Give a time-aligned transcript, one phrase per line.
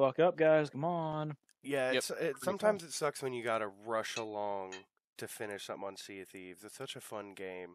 [0.00, 0.70] fuck up, guys.
[0.70, 1.36] Come on.
[1.62, 4.72] Yeah, Yep, it, sometimes it sucks when you gotta rush along
[5.18, 6.64] to finish something on Sea of Thieves.
[6.64, 7.74] It's such a fun game.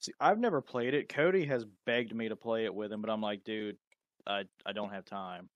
[0.00, 1.08] See, I've never played it.
[1.10, 3.76] Cody has begged me to play it with him, but I'm like, dude,
[4.26, 5.50] I I don't have time.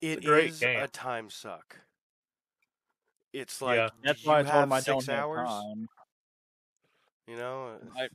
[0.00, 0.80] It a is game.
[0.80, 1.76] a time suck.
[3.32, 3.88] It's like Yeah.
[4.04, 5.48] That's why I told have him I don't six have hours.
[5.48, 5.88] time.
[7.26, 8.08] You know, I,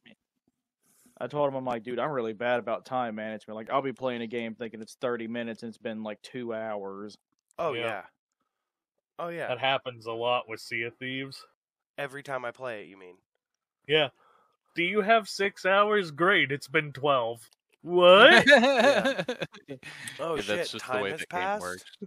[1.20, 3.55] I told him I'm like, dude, I'm really bad about time management.
[3.55, 6.53] Like, I'll be playing a game thinking it's 30 minutes and it's been like two
[6.53, 7.17] hours.
[7.59, 7.81] oh Yeah.
[7.81, 8.02] yeah.
[9.20, 9.48] oh yeah.
[9.48, 11.45] That happens a lot with Sea of Thieves.
[11.98, 13.16] Every time I play it, you mean?
[13.88, 14.09] Yeah.
[14.76, 16.09] Do you have six hours?
[16.12, 17.47] Great, it's been twelve.
[17.84, 18.47] What?
[18.47, 19.23] Yeah.
[20.19, 20.47] Oh Yeah, shit!
[20.58, 21.84] that's just the way has the game works.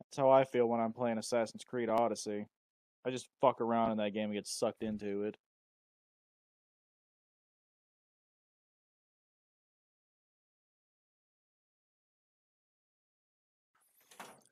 [0.00, 2.46] That's how I feel when I'm playing Assassin's Creed Odyssey.
[3.04, 5.36] I just fuck around in that game and get sucked into it.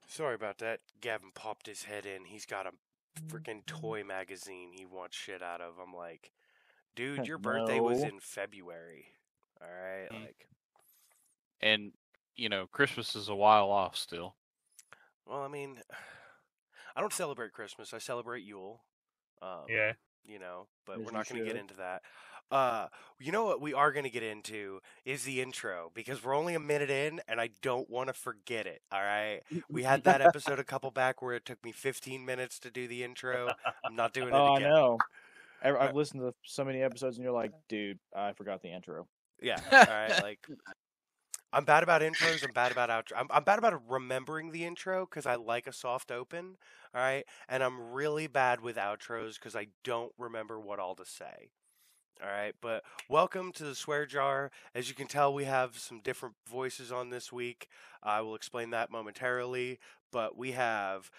[0.06, 0.80] Sorry about that.
[1.00, 2.24] Gavin popped his head in.
[2.24, 2.72] He's got a
[3.28, 5.74] freaking toy magazine he wants shit out of.
[5.82, 6.32] I'm like,
[6.96, 9.06] dude, your birthday was in February.
[9.62, 10.24] All right, Mm.
[10.24, 10.48] like,
[11.60, 11.92] And
[12.36, 14.34] you know, Christmas is a while off still.
[15.26, 15.80] well, I mean,
[17.00, 17.94] I don't celebrate Christmas.
[17.94, 18.82] I celebrate Yule.
[19.42, 19.92] Um, yeah.
[20.24, 22.02] you know, but As we're not going to get into that.
[22.50, 26.34] Uh, you know what we are going to get into is the intro because we're
[26.36, 28.82] only a minute in and I don't want to forget it.
[28.92, 29.40] All right.
[29.70, 32.86] We had that episode a couple back where it took me 15 minutes to do
[32.88, 33.48] the intro.
[33.84, 34.68] I'm not doing it Oh, I again.
[34.70, 34.98] know.
[35.62, 39.06] I- I've listened to so many episodes, and you're like, dude, I forgot the intro.
[39.40, 39.58] Yeah.
[39.72, 40.20] All right.
[40.22, 40.40] Like,
[41.52, 42.44] I'm bad about intros.
[42.44, 43.12] I'm bad about outro.
[43.16, 46.56] I'm, I'm bad about remembering the intro because I like a soft open.
[46.94, 47.24] All right.
[47.48, 51.50] And I'm really bad with outros because I don't remember what all to say.
[52.22, 52.54] All right.
[52.60, 54.50] But welcome to the swear jar.
[54.74, 57.68] As you can tell, we have some different voices on this week.
[58.02, 59.80] I will explain that momentarily.
[60.12, 61.10] But we have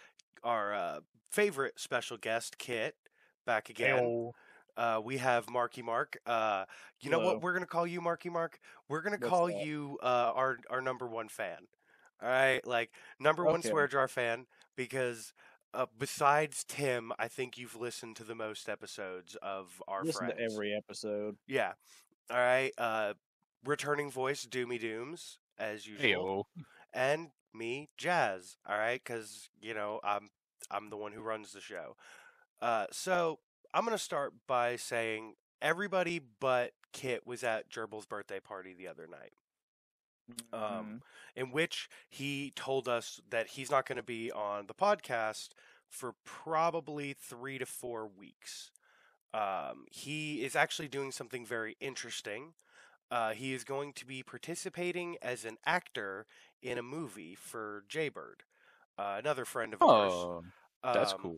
[0.43, 0.99] our uh,
[1.29, 2.95] favorite special guest, Kit,
[3.45, 4.03] back again.
[4.03, 4.31] Ayo.
[4.77, 6.17] Uh, we have Marky Mark.
[6.25, 6.65] Uh,
[7.01, 8.59] you know what we're gonna call you, Marky Mark?
[8.89, 9.55] We're gonna What's call that?
[9.57, 11.67] you uh, our our number one fan.
[12.21, 13.69] All right, like number one Okay.
[13.69, 14.45] swear jar fan
[14.75, 15.33] because
[15.73, 20.33] uh, besides Tim, I think you've listened to the most episodes of our Listen friends.
[20.37, 21.37] to every episode.
[21.47, 21.73] Yeah.
[22.29, 22.71] All right.
[22.77, 23.13] Uh,
[23.65, 26.63] returning voice Doomy Dooms as usual Heyo.
[26.93, 28.57] and me, Jazz.
[28.67, 30.29] All right, because you know I'm
[30.69, 31.95] I'm the one who runs the show.
[32.61, 33.39] Uh, so
[33.73, 39.07] I'm gonna start by saying everybody but Kit was at Gerbill's birthday party the other
[39.07, 39.33] night,
[40.31, 40.63] Mm-hmm.
[40.63, 41.01] um,
[41.35, 45.49] in which he told us that he's not going to be on the podcast
[45.89, 48.71] for probably three to four weeks.
[49.33, 52.53] Um, he is actually doing something very interesting.
[53.09, 56.25] Uh, he is going to be participating as an actor
[56.61, 58.43] in a movie for Jaybird,
[58.97, 60.11] uh, another friend of ours.
[60.13, 60.43] Oh,
[60.93, 61.37] that's Um, cool.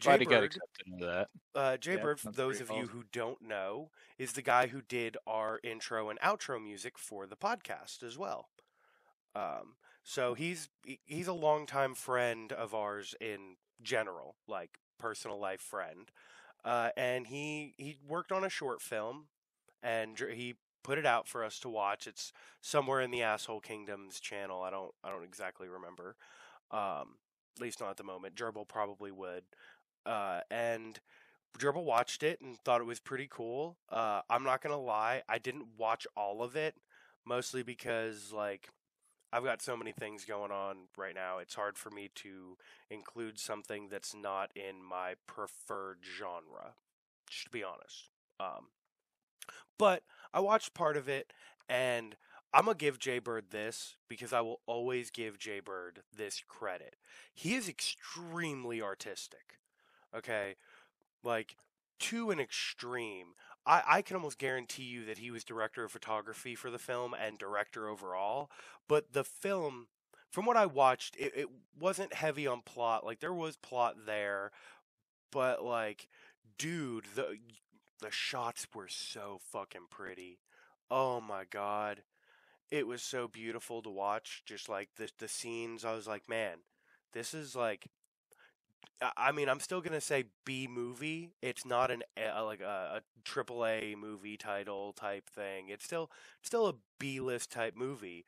[0.00, 1.28] Glad he got Jaybird, accepted into that.
[1.54, 5.60] uh, Jaybird, for those of you who don't know, is the guy who did our
[5.62, 8.48] intro and outro music for the podcast as well.
[9.34, 10.68] Um, so he's
[11.04, 16.10] he's a longtime friend of ours in general, like personal life friend.
[16.64, 19.26] Uh, and he he worked on a short film,
[19.82, 22.06] and he put it out for us to watch.
[22.06, 24.62] It's somewhere in the Asshole Kingdoms channel.
[24.62, 26.16] I don't I don't exactly remember.
[26.70, 27.16] Um,
[27.56, 28.36] at least not at the moment.
[28.36, 29.44] Gerbill probably would.
[30.06, 31.00] Uh, and
[31.58, 33.76] Gerbill watched it and thought it was pretty cool.
[33.90, 36.74] Uh, I'm not gonna lie, I didn't watch all of it,
[37.26, 38.68] mostly because like
[39.32, 41.38] I've got so many things going on right now.
[41.38, 42.56] It's hard for me to
[42.90, 46.74] include something that's not in my preferred genre.
[47.28, 48.08] Just to be honest.
[48.40, 48.68] Um,
[49.78, 50.02] but
[50.34, 51.32] I watched part of it,
[51.68, 52.16] and
[52.52, 56.96] I'm gonna give Jaybird this because I will always give Jaybird this credit.
[57.32, 59.59] He is extremely artistic.
[60.16, 60.56] Okay,
[61.22, 61.56] like
[62.00, 63.28] to an extreme.
[63.66, 67.14] I, I can almost guarantee you that he was director of photography for the film
[67.14, 68.50] and director overall.
[68.88, 69.88] But the film,
[70.30, 71.48] from what I watched, it, it
[71.78, 73.04] wasn't heavy on plot.
[73.04, 74.50] Like there was plot there,
[75.30, 76.08] but like,
[76.58, 77.38] dude, the
[78.00, 80.38] the shots were so fucking pretty.
[80.90, 82.02] Oh my god.
[82.70, 84.42] It was so beautiful to watch.
[84.46, 86.58] Just like the the scenes, I was like, man,
[87.12, 87.86] this is like
[89.16, 91.30] I- mean, I'm still gonna say B movie.
[91.42, 95.68] It's not an a, like a, a triple A movie title type thing.
[95.68, 96.10] It's still
[96.42, 98.26] still a B list type movie,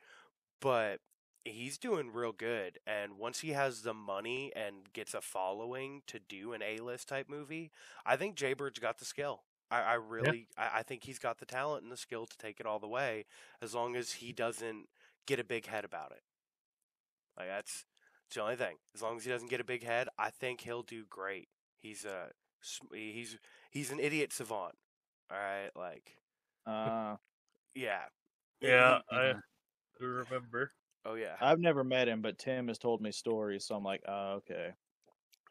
[0.61, 0.99] but
[1.45, 2.79] he's doing real good.
[2.87, 7.09] And once he has the money and gets a following to do an A list
[7.09, 7.71] type movie,
[8.05, 9.43] I think Jaybird's got the skill.
[9.71, 12.59] I, I really, I, I think he's got the talent and the skill to take
[12.59, 13.25] it all the way,
[13.61, 14.87] as long as he doesn't
[15.27, 16.23] get a big head about it.
[17.37, 17.85] Like that's,
[18.33, 18.77] that's the only thing.
[18.95, 21.47] As long as he doesn't get a big head, I think he'll do great.
[21.79, 22.29] He's a,
[22.91, 23.37] he's
[23.71, 24.75] he's an idiot savant.
[25.31, 26.15] All right, like
[26.65, 27.15] Uh,
[27.75, 28.03] yeah,
[28.61, 29.33] Yeah, I
[29.99, 30.71] remember.
[31.05, 31.35] oh yeah.
[31.41, 34.71] I've never met him, but Tim has told me stories, so I'm like, oh, okay.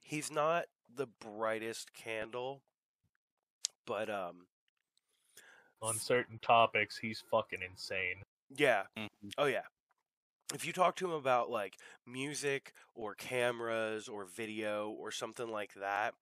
[0.03, 0.65] he's not
[0.95, 2.63] the brightest candle,
[3.87, 4.47] but um,
[5.81, 8.23] On certain topics, he's fucking insane.
[8.57, 9.09] yeah, Mhm.
[9.39, 9.63] oh yeah.
[10.53, 15.75] If you talk to him about like music or cameras or video or something like
[15.75, 16.15] that,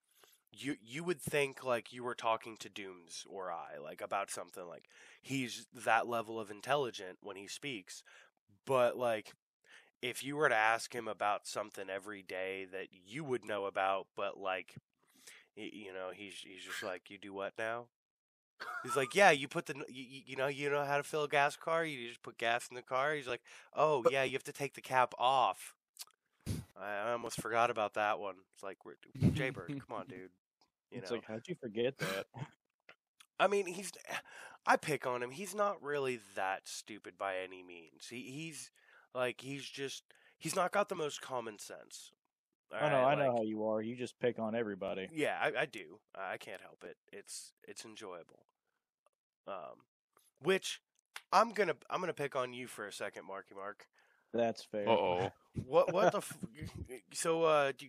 [0.53, 4.67] you you would think like you were talking to Dooms or I like about something
[4.67, 4.85] like
[5.21, 8.03] he's that level of intelligent when he speaks,
[8.67, 9.35] but like
[10.03, 14.07] if you were to ask him about something every day that you would know about,
[14.17, 14.77] but like
[15.57, 17.87] you know he's he's just like you do what now
[18.83, 21.29] he's like yeah you put the you, you- know you know how to fill a
[21.29, 23.43] gas car you just put gas in the car he's like
[23.75, 25.75] oh yeah you have to take the cap off
[26.81, 28.79] i, I almost forgot about that one it's like
[29.35, 30.31] jaybird come on dude
[30.91, 32.27] you it's know like, how'd you forget that?
[33.39, 33.93] i mean he's
[34.67, 38.71] i pick on him he's not really that stupid by any means he, he's
[39.15, 40.05] like he's just
[40.39, 42.13] he's not got the most common sense
[42.73, 43.19] oh no, I alright?
[43.19, 43.83] know how you are.
[43.83, 45.09] You just pick on everybody.
[45.13, 45.99] Yeah, I, I do.
[46.15, 46.97] I can't help it.
[47.13, 48.45] It's it's enjoyable.
[49.51, 49.83] Um,
[50.43, 50.81] which
[51.33, 53.87] I'm gonna I'm gonna pick on you for a second, Marky Mark.
[54.33, 54.89] That's fair.
[54.89, 55.33] Uh oh.
[55.67, 56.39] What what the f-
[57.13, 57.87] so uh do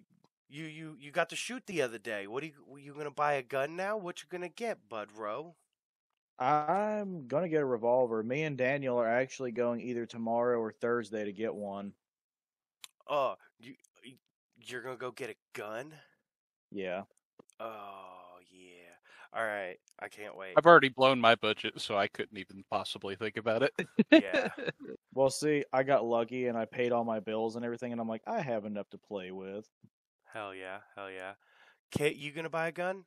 [0.50, 2.26] you you you got to shoot the other day?
[2.26, 3.98] What are you were you gonna buy a gun now?
[3.98, 5.56] What you gonna get, Bud Rowe?
[6.40, 8.24] I'm gonna get a revolver.
[8.24, 11.94] Me and Daniel are actually going either tomorrow or Thursday to get one.
[13.08, 13.76] Oh, you
[14.66, 15.94] you're gonna go get a gun?
[16.72, 17.04] Yeah.
[17.60, 18.21] Oh yeah.
[19.34, 20.54] All right, I can't wait.
[20.58, 23.74] I've already blown my budget, so I couldn't even possibly think about it.
[24.12, 24.50] Yeah.
[25.14, 28.08] Well, see, I got lucky and I paid all my bills and everything, and I'm
[28.08, 29.68] like, I have enough to play with.
[30.32, 31.34] Hell yeah, hell yeah.
[31.92, 33.04] Kate, you gonna buy a gun?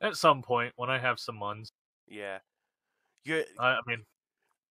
[0.00, 1.72] At some point, when I have some months,
[2.08, 2.38] Yeah.
[3.24, 4.06] You I, I mean,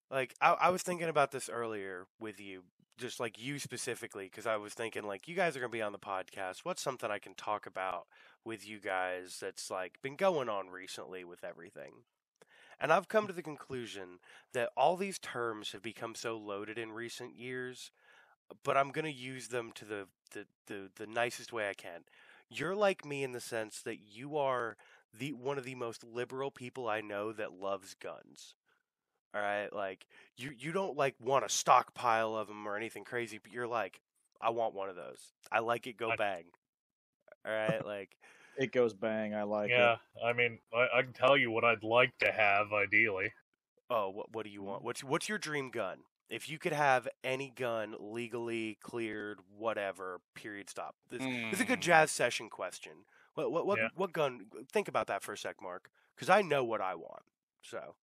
[0.10, 2.64] like I, I was thinking about this earlier with you
[2.98, 5.82] just like you specifically because i was thinking like you guys are going to be
[5.82, 8.08] on the podcast what's something i can talk about
[8.48, 11.92] with you guys that's like been going on recently with everything
[12.80, 14.20] and i've come to the conclusion
[14.54, 17.92] that all these terms have become so loaded in recent years
[18.64, 22.02] but i'm going to use them to the, the the the nicest way i can
[22.50, 24.78] you're like me in the sense that you are
[25.18, 28.56] the one of the most liberal people i know that loves guns
[29.36, 30.08] all right, like
[30.38, 34.00] you you don't like want a stockpile of them or anything crazy, but you're like,
[34.42, 35.20] I want one of those.
[35.52, 35.98] I like it.
[35.98, 36.46] Go bang.
[37.46, 38.18] All right, like
[38.58, 39.36] It goes bang.
[39.36, 40.00] I like yeah, it.
[40.26, 43.32] I mean, I, I can tell you what I'd like to have ideally.
[43.90, 44.84] oh, what what do you want?
[44.84, 46.00] What's what's your dream gun?
[46.30, 50.20] If you could have any gun legally cleared, whatever.
[50.36, 50.70] Period.
[50.70, 50.96] Stop.
[51.10, 51.82] This, this is a good Hmm.
[51.84, 53.06] jazz session question.
[53.36, 53.90] What what what Yeah.
[53.96, 54.48] what gun?
[54.72, 57.24] Think about that for a sec, Mark, because I know what I want.
[57.62, 57.96] So,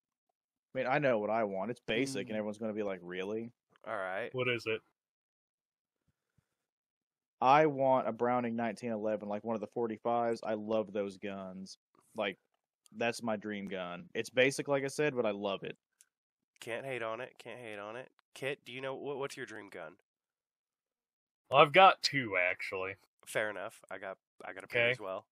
[0.74, 1.70] I mean, I know what I want.
[1.70, 2.30] It's basic, Mm.
[2.30, 3.50] and everyone's gonna be like, really?
[3.86, 4.30] all right.
[4.34, 4.80] What is it?
[7.40, 10.40] I want a Browning 1911, like one of the 45s.
[10.44, 11.78] I love those guns.
[12.16, 12.38] Like,
[12.96, 14.08] that's my dream gun.
[14.14, 15.76] It's basic, like I said, but I love it.
[16.60, 17.34] Can't hate on it.
[17.38, 18.10] Can't hate on it.
[18.34, 19.96] Kit, do you know what, what's your dream gun?
[21.50, 22.94] Well, I've got two actually.
[23.26, 23.80] Fair enough.
[23.90, 24.92] I got I got a pair Okay.
[24.92, 25.26] as well.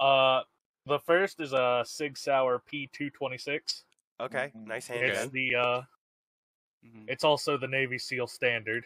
[0.00, 0.42] Uh,
[0.86, 3.84] the first is a Sig Sauer P226.
[4.20, 4.66] Okay, Mhm.
[4.66, 5.06] nice Okay.
[5.08, 5.82] It's the uh,
[6.84, 7.08] Mhm.
[7.08, 8.84] it's also the Navy SEAL standard.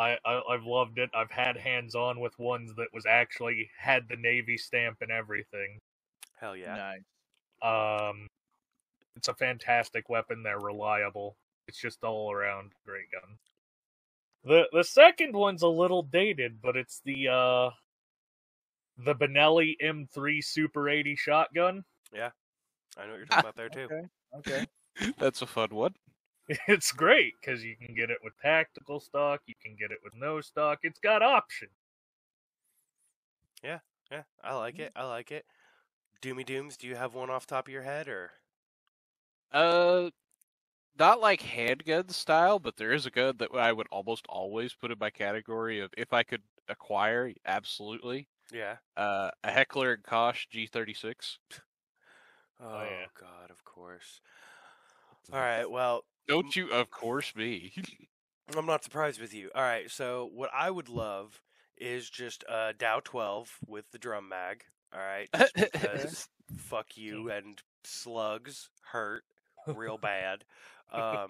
[0.00, 0.16] Yeah.
[0.24, 1.10] I, I I've loved it.
[1.14, 5.78] I've had hands on with ones that was actually had the Navy stamp and everything.
[6.40, 6.94] Hell yeah.
[7.62, 8.10] Nice.
[8.10, 8.26] Um,
[9.16, 10.42] it's a fantastic weapon.
[10.42, 11.36] They're reliable.
[11.68, 13.38] It's just all around great gun.
[14.44, 17.70] The the second one's a little dated, but it's the uh
[18.96, 21.84] the Benelli M3 Super 80 shotgun.
[22.12, 22.30] Yeah.
[22.98, 23.88] I know what you're talking about there too.
[24.38, 24.66] Okay.
[24.98, 25.14] Okay.
[25.18, 25.94] That's a fun one.
[26.68, 30.14] It's great because you can get it with tactical stock, you can get it with
[30.14, 30.80] no stock.
[30.82, 31.70] It's got options.
[33.62, 33.80] Yeah,
[34.10, 34.92] yeah, I like it.
[34.96, 35.46] I like it.
[36.22, 38.32] Doomy Dooms, do you have one off top of your head or
[39.52, 40.10] Uh,
[40.98, 44.90] not like handgun style, but there is a gun that I would almost always put
[44.90, 48.28] in my category of if I could acquire, absolutely.
[48.52, 48.76] yeah?
[48.96, 51.38] Uh, a Heckler and Koch G36.
[52.60, 53.06] Oh, yeah.
[53.18, 54.20] god, of course.
[55.32, 57.72] All right, well, Don't you, of course, be.
[58.56, 59.50] I'm not surprised with you.
[59.54, 61.40] All right, so what I would love
[61.76, 64.64] is just a DAO 12 with the drum mag.
[64.92, 69.24] All right, just because fuck you and slugs hurt
[69.66, 70.44] real bad.
[70.92, 71.28] Um,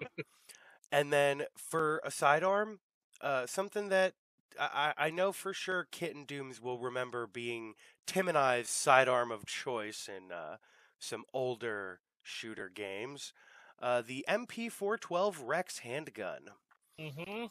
[0.91, 2.79] and then for a sidearm,
[3.21, 4.13] uh, something that
[4.59, 7.73] I, I I know for sure Kit and Dooms will remember being
[8.07, 10.57] Tim and I's sidearm of choice in uh,
[10.99, 13.33] some older shooter games.
[13.81, 16.51] Uh, the MP412 Rex handgun.
[16.99, 17.45] Mm-hmm.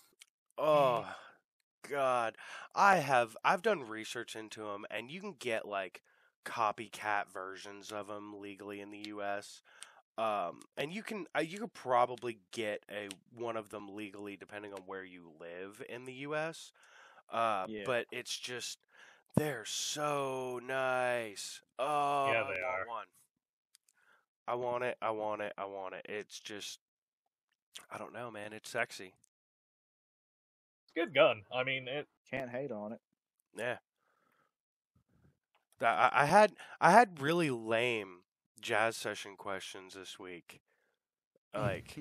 [0.58, 1.06] Oh
[1.88, 2.36] god.
[2.74, 6.02] I have I've done research into them and you can get like
[6.44, 9.62] copycat versions of them legally in the US.
[10.18, 14.72] Um and you can uh, you could probably get a one of them legally depending
[14.72, 16.72] on where you live in the US.
[17.30, 17.84] Uh Yeah.
[17.84, 18.78] but it's just
[19.36, 21.62] they're so nice.
[21.78, 22.86] Oh, Yeah, they are.
[22.86, 23.06] one.
[24.50, 24.96] I want it.
[25.00, 25.52] I want it.
[25.56, 26.06] I want it.
[26.08, 26.80] It's just
[27.90, 28.52] I don't know, man.
[28.52, 29.14] It's sexy.
[30.84, 31.42] It's a good gun.
[31.54, 32.08] I mean, it.
[32.30, 33.00] Can't hate on it.
[33.56, 33.76] Yeah.
[35.78, 38.22] That- I, I had I had really lame
[38.60, 40.60] jazz session questions this week.
[41.54, 41.96] Like,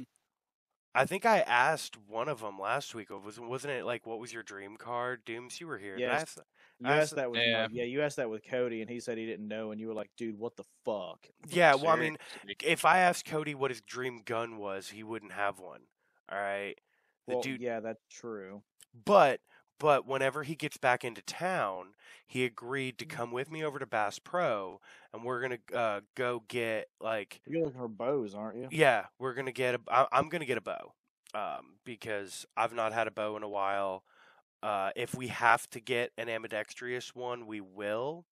[0.96, 3.10] I think I asked one of them last week.
[3.10, 5.24] Was wasn't it like, what was your dream card?
[5.26, 5.98] Dooms, you were here.
[5.98, 6.22] Did I Yes.
[6.24, 6.38] ask-
[6.80, 7.62] You asked that with Yeah.
[7.62, 7.68] yeah.
[7.72, 9.94] yeah, you asked that with Cody, and he said he didn't know, and you were
[9.94, 11.76] like, "Dude, what the fuck?" yeah.
[11.76, 12.18] Well, I mean,
[12.64, 15.82] if I asked Cody what his dream gun was, he wouldn't have one.
[16.32, 16.76] All right.
[17.28, 18.64] The Well, dude, yeah, that's true.
[19.06, 19.42] But
[19.80, 21.94] but whenever he gets back into town,
[22.28, 24.82] he agreed to come with me over to Bass Pro,
[25.14, 28.68] and we're gonna uh, go get like You're looking for bows, aren't you?
[28.72, 29.80] yeah, we're gonna get a.
[29.88, 30.94] I, I'm gonna get a bow,
[31.34, 34.04] um, because I've not had a bow in a while.
[34.62, 38.26] Uh, if we have to get an ambidextrous one, we will,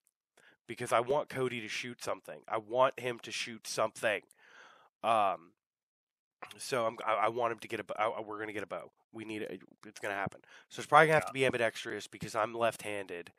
[0.68, 2.42] because I want Cody to shoot something.
[2.48, 4.22] I want him to shoot something.
[5.04, 5.52] Um,
[6.58, 7.86] so I'm, I, I want him to get a.
[7.98, 8.92] I, we're gonna get a bow.
[9.14, 9.62] We need it.
[9.86, 10.42] It's gonna happen.
[10.70, 13.32] So it's probably gonna have to be ambidextrous because I'm left-handed,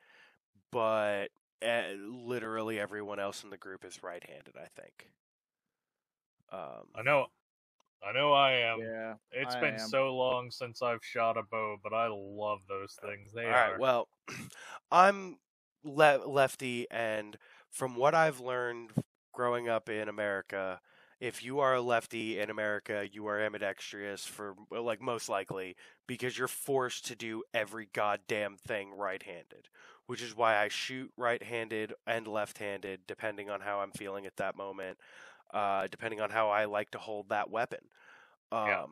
[0.71, 1.27] but
[1.63, 4.55] uh, literally everyone else in the group is right-handed.
[4.57, 5.09] I think.
[6.51, 7.27] Um, I know.
[8.07, 8.31] I know.
[8.31, 8.79] I am.
[8.79, 9.13] yeah.
[9.31, 9.79] It's I been am.
[9.79, 13.31] so long since I've shot a bow, but I love those uh, things.
[13.33, 13.71] They All are.
[13.71, 13.79] right.
[13.79, 14.07] Well,
[14.91, 15.37] I'm
[15.83, 17.37] le- lefty, and
[17.69, 18.91] from what I've learned
[19.33, 20.79] growing up in America,
[21.19, 25.75] if you are a lefty in America, you are ambidextrous for like most likely
[26.07, 29.67] because you're forced to do every goddamn thing right-handed,
[30.07, 34.55] which is why I shoot right-handed and left-handed depending on how I'm feeling at that
[34.55, 34.97] moment,
[35.53, 37.79] uh, depending on how I like to hold that weapon.
[38.51, 38.85] Um, Yeah.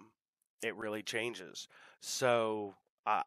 [0.64, 1.68] it really changes.
[2.02, 3.24] So I,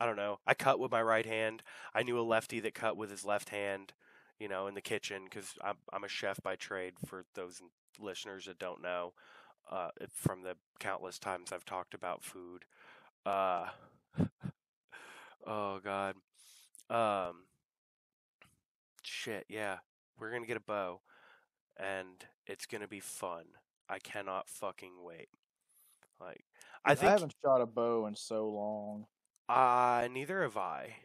[0.00, 0.38] I don't know.
[0.46, 1.62] I cut with my right hand.
[1.94, 3.92] I knew a lefty that cut with his left hand,
[4.38, 6.94] you know, in the kitchen because I'm I'm a chef by trade.
[7.06, 7.60] For those
[7.98, 9.12] listeners that don't know,
[9.70, 12.64] uh, from the countless times I've talked about food.
[13.26, 13.66] Uh,
[15.46, 16.14] oh God.
[16.88, 17.44] Um.
[19.02, 19.46] Shit.
[19.48, 19.78] Yeah,
[20.18, 21.00] we're gonna get a bow,
[21.76, 23.44] and it's gonna be fun.
[23.88, 25.28] I cannot fucking wait.
[26.20, 26.44] Like,
[26.84, 29.06] I I, haven't shot a bow in so long.
[29.48, 30.96] uh, neither have I.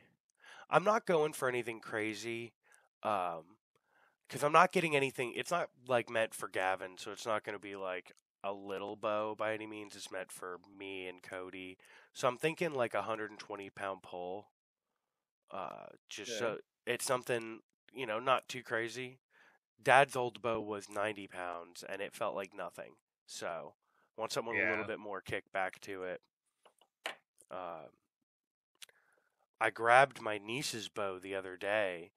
[0.70, 2.54] I'm not going for anything crazy,
[3.04, 3.44] um,
[4.28, 5.34] because I'm not getting anything.
[5.36, 8.12] It's not like meant for Gavin, so it's not going to be like
[8.44, 9.96] a little bow by any means.
[9.96, 11.78] It's meant for me and Cody.
[12.14, 14.48] So I'm thinking like a 120 pound pull.
[15.52, 17.60] Uh, just so it's something
[17.96, 19.20] you know, not too crazy.
[19.82, 22.94] Dad's old bow was 90 pounds, and it felt like nothing.
[23.28, 23.76] So
[24.18, 26.22] want something with a little bit more kickback to it.
[27.52, 27.92] Um,
[29.60, 32.12] I grabbed my niece's bow the other day,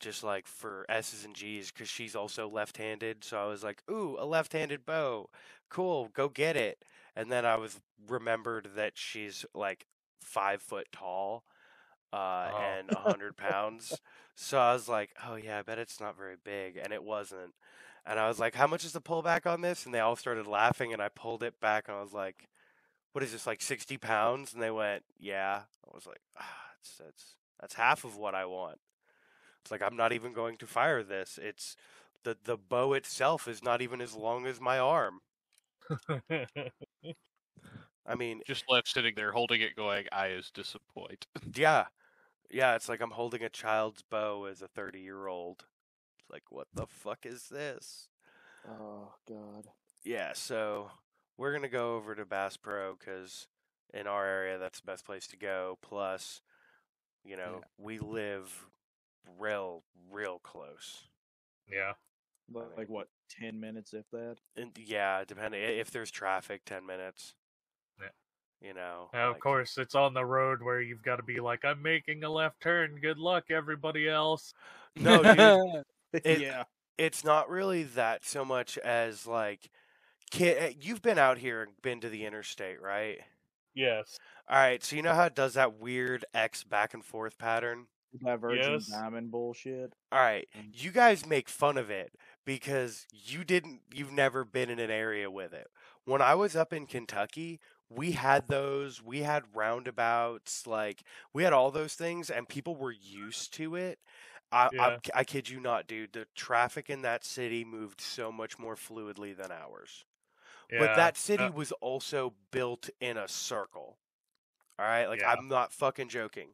[0.00, 3.24] just like for S's and G's, because she's also left-handed.
[3.24, 5.30] So I was like, "Ooh, a left-handed bow,
[5.68, 6.84] cool, go get it."
[7.16, 9.86] And then I was remembered that she's like
[10.20, 11.44] five foot tall,
[12.14, 12.78] uh, Oh.
[12.78, 14.00] and a hundred pounds.
[14.36, 17.54] So I was like, "Oh yeah, I bet it's not very big," and it wasn't.
[18.06, 20.46] And I was like, "How much is the pullback on this?" And they all started
[20.46, 22.48] laughing, and I pulled it back, and I was like,
[23.12, 26.98] "What is this like sixty pounds?" And they went, "Yeah." I was like, ah, "That's
[26.98, 28.80] that's that's half of what I want."
[29.62, 31.38] It's like I'm not even going to fire this.
[31.42, 31.76] It's
[32.24, 35.20] the the bow itself is not even as long as my arm.
[38.06, 41.86] I mean, Just left sitting there holding it, going, "I is disappoint." yeah,
[42.54, 42.74] yeah.
[42.76, 45.64] It's like I'm holding a child's bow as a thirty year old.
[46.18, 48.08] It's like, what the fuck is this?
[48.68, 49.66] Oh God.
[50.04, 50.90] Yeah, so
[51.36, 53.48] we're gonna go over to Bass Pro because
[53.92, 55.78] in our area that's the best place to go.
[55.82, 56.40] Plus,
[57.24, 58.66] you know, we live
[59.38, 61.04] real, real close.
[61.70, 61.92] yeah.
[62.52, 63.08] Like, like what?
[63.30, 64.36] Ten minutes, if that.
[64.56, 67.34] And yeah, depending if there's traffic, ten minutes.
[68.64, 71.64] You know, Now, of course, it's on the road where you've got to be like,
[71.66, 72.98] I'm making a left turn.
[73.00, 74.54] Good luck, everybody else.
[74.96, 75.84] No, dude,
[76.24, 76.64] It- yeah.
[76.96, 79.68] it's not really that so much as like,
[80.30, 83.18] kid, you've been out here and been to the interstate, right?
[83.74, 84.16] Yes.
[84.48, 87.86] All right, so you know how it does that weird X back and forth pattern?
[88.24, 88.86] Divergent Yes.
[88.86, 89.92] diamond bullshit.
[90.12, 90.70] All right, Mm.
[90.72, 92.12] you guys make fun of it
[92.46, 95.66] because you didn't, you've never been in an area with it.
[96.04, 97.60] When I was up in Kentucky,
[97.94, 102.92] we had those, we had roundabouts, like, we had all those things, and people were
[102.92, 103.98] used to it.
[104.52, 104.82] I, Yeah.
[105.14, 106.12] I, I kid you not, dude.
[106.12, 110.04] The traffic in that city moved so much more fluidly than ours.
[110.70, 110.80] Yeah.
[110.80, 113.96] But that city uh, was also built in a circle.
[114.78, 115.32] All right, like Yeah.
[115.32, 116.48] I'm not fucking joking.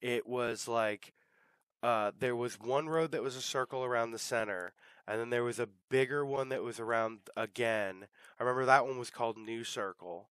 [0.00, 1.12] It was like
[1.82, 4.72] uh, there was one road that was a circle around the center,
[5.06, 8.06] and then there was a bigger one that was around again.
[8.38, 10.28] I remember that one was called New Circle.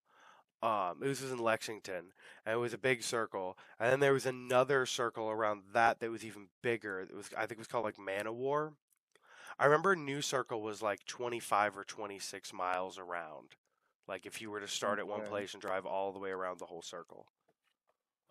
[0.63, 2.13] Um, it was in Lexington,
[2.45, 3.57] and it was a big circle.
[3.81, 7.01] And then there was another circle around that that was even bigger.
[7.01, 8.73] It was I think it was called like Man o' War.
[9.59, 13.55] I remember a New Circle was like 25 or 26 miles around.
[14.07, 16.59] Like if you were to start at one place and drive all the way around
[16.59, 17.27] the whole circle.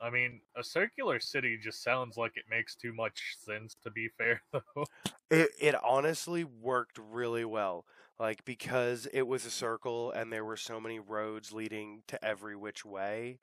[0.01, 4.09] I mean, a circular city just sounds like it makes too much sense, to be
[4.09, 4.85] fair, though.
[5.31, 7.87] It it honestly worked really well.
[8.23, 12.55] Like because it was a circle and there were so many roads leading to every
[12.55, 13.41] which way.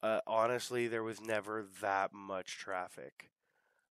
[0.00, 3.30] Uh, honestly, there was never that much traffic.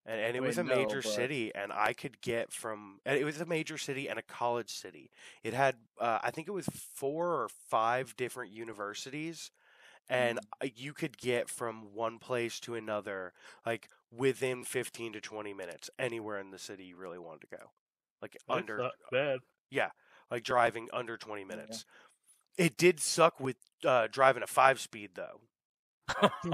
[0.06, 3.00] And, and it was a no, major but- city, and I could get from.
[3.04, 5.10] And it was a major city and a college city.
[5.42, 9.50] It had, uh, I think it was four or five different universities,
[10.08, 13.32] and uh, you could get from one place to another
[13.66, 17.70] like within 15 to 20 minutes anywhere in the city you really wanted to go
[18.22, 19.38] like That's under not bad.
[20.30, 21.84] Like driving under 20 minutes
[22.56, 25.40] it did suck with uh, driving a five speed though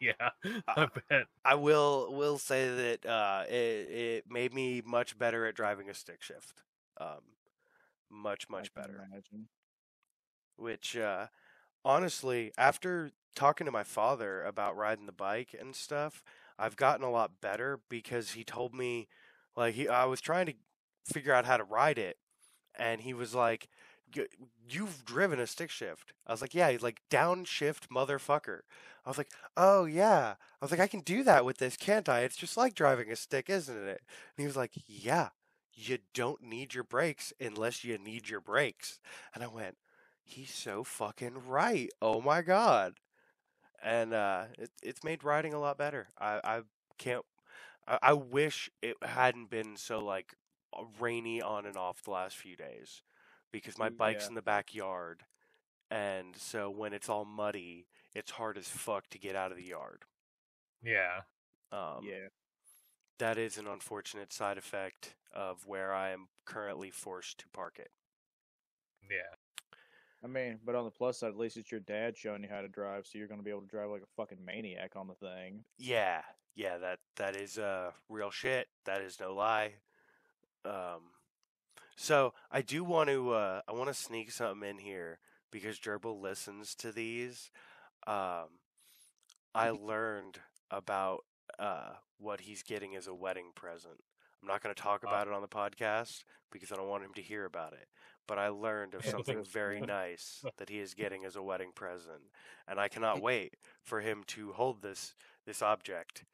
[0.00, 0.30] yeah,
[0.68, 1.26] I bet.
[1.44, 5.94] i will will say that uh, it, it made me much better at driving a
[5.94, 6.62] stick shift
[7.00, 7.20] um,
[8.10, 9.48] much I much better imagine.
[10.56, 11.26] which uh,
[11.84, 16.22] honestly, after talking to my father about riding the bike and stuff,
[16.58, 19.08] I've gotten a lot better because he told me,
[19.56, 20.54] like, he I was trying to
[21.06, 22.18] figure out how to ride it,
[22.80, 23.68] and he was like,
[24.68, 28.62] "You've driven a stick shift." I was like, "Yeah." He's like, "Downshift, motherfucker."
[29.06, 32.08] I was like, "Oh yeah." I was like, "I can do that with this, can't
[32.08, 32.20] I?
[32.22, 34.02] It's just like driving a stick, isn't it?"
[34.36, 35.30] And he was like, "Yeah."
[35.74, 38.98] You don't need your brakes unless you need your brakes.
[39.34, 39.78] And I went,
[40.24, 41.88] he's so fucking right.
[42.02, 42.94] Oh my god.
[43.82, 46.08] And uh it, it's made riding a lot better.
[46.18, 46.62] I I
[46.98, 47.24] can't
[48.02, 50.34] I, wish it hadn't been so like
[50.98, 53.02] rainy on and off the last few days
[53.52, 54.28] because my bike's Yeah.
[54.28, 55.24] in the backyard
[55.90, 59.66] and so when it's all muddy, it's hard as fuck to get out of the
[59.66, 60.04] yard.
[60.82, 61.22] Yeah.
[61.72, 62.28] Um yeah.
[63.18, 67.90] that is an unfortunate side effect of where I am currently forced to park it.
[69.10, 69.34] Yeah.
[70.22, 72.60] I mean, but on the plus side, at least it's your dad showing you how
[72.60, 75.06] to drive, so you're going to be able to drive like a fucking maniac on
[75.06, 75.64] the thing.
[75.78, 76.20] Yeah,
[76.54, 78.68] yeah, that that is uh real shit.
[78.84, 79.74] That is no lie.
[80.64, 81.12] Um
[81.96, 85.18] so I do want to uh I want to sneak something in here
[85.50, 87.50] because Gerbill listens to these.
[88.06, 88.58] Um
[89.54, 90.38] I learned
[90.70, 91.24] about
[91.58, 94.00] uh what he's getting as a wedding present.
[94.42, 97.12] I'm not going to talk about it on the podcast because I don't want him
[97.14, 97.88] to hear about it.
[98.26, 102.22] But I learned of something very nice that he is getting as a wedding present,
[102.66, 105.14] and I cannot wait for him to hold this
[105.46, 106.24] this object.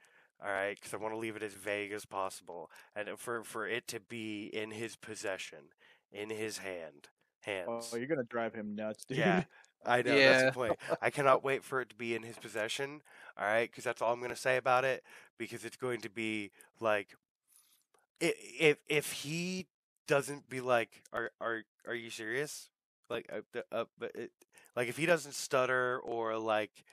[0.44, 3.66] All right, because I want to leave it as vague as possible, and for for
[3.66, 5.70] it to be in his possession,
[6.12, 7.08] in his hand,
[7.40, 7.86] hands.
[7.92, 9.26] Oh, you're going to drive him nuts, dude.
[9.26, 9.44] Yeah,
[9.84, 10.50] I know that's Yeah.
[10.50, 10.76] the point.
[11.00, 13.02] I cannot wait for it to be in his possession.
[13.36, 15.04] All right, because that's all I'm going to say about it.
[15.38, 17.14] Because it's going to be like,
[18.22, 19.66] i- if if he
[20.06, 22.68] doesn't be like, are are are you serious?
[23.08, 24.32] Like, uh, uh, but it,
[24.76, 26.84] like if he doesn't stutter or like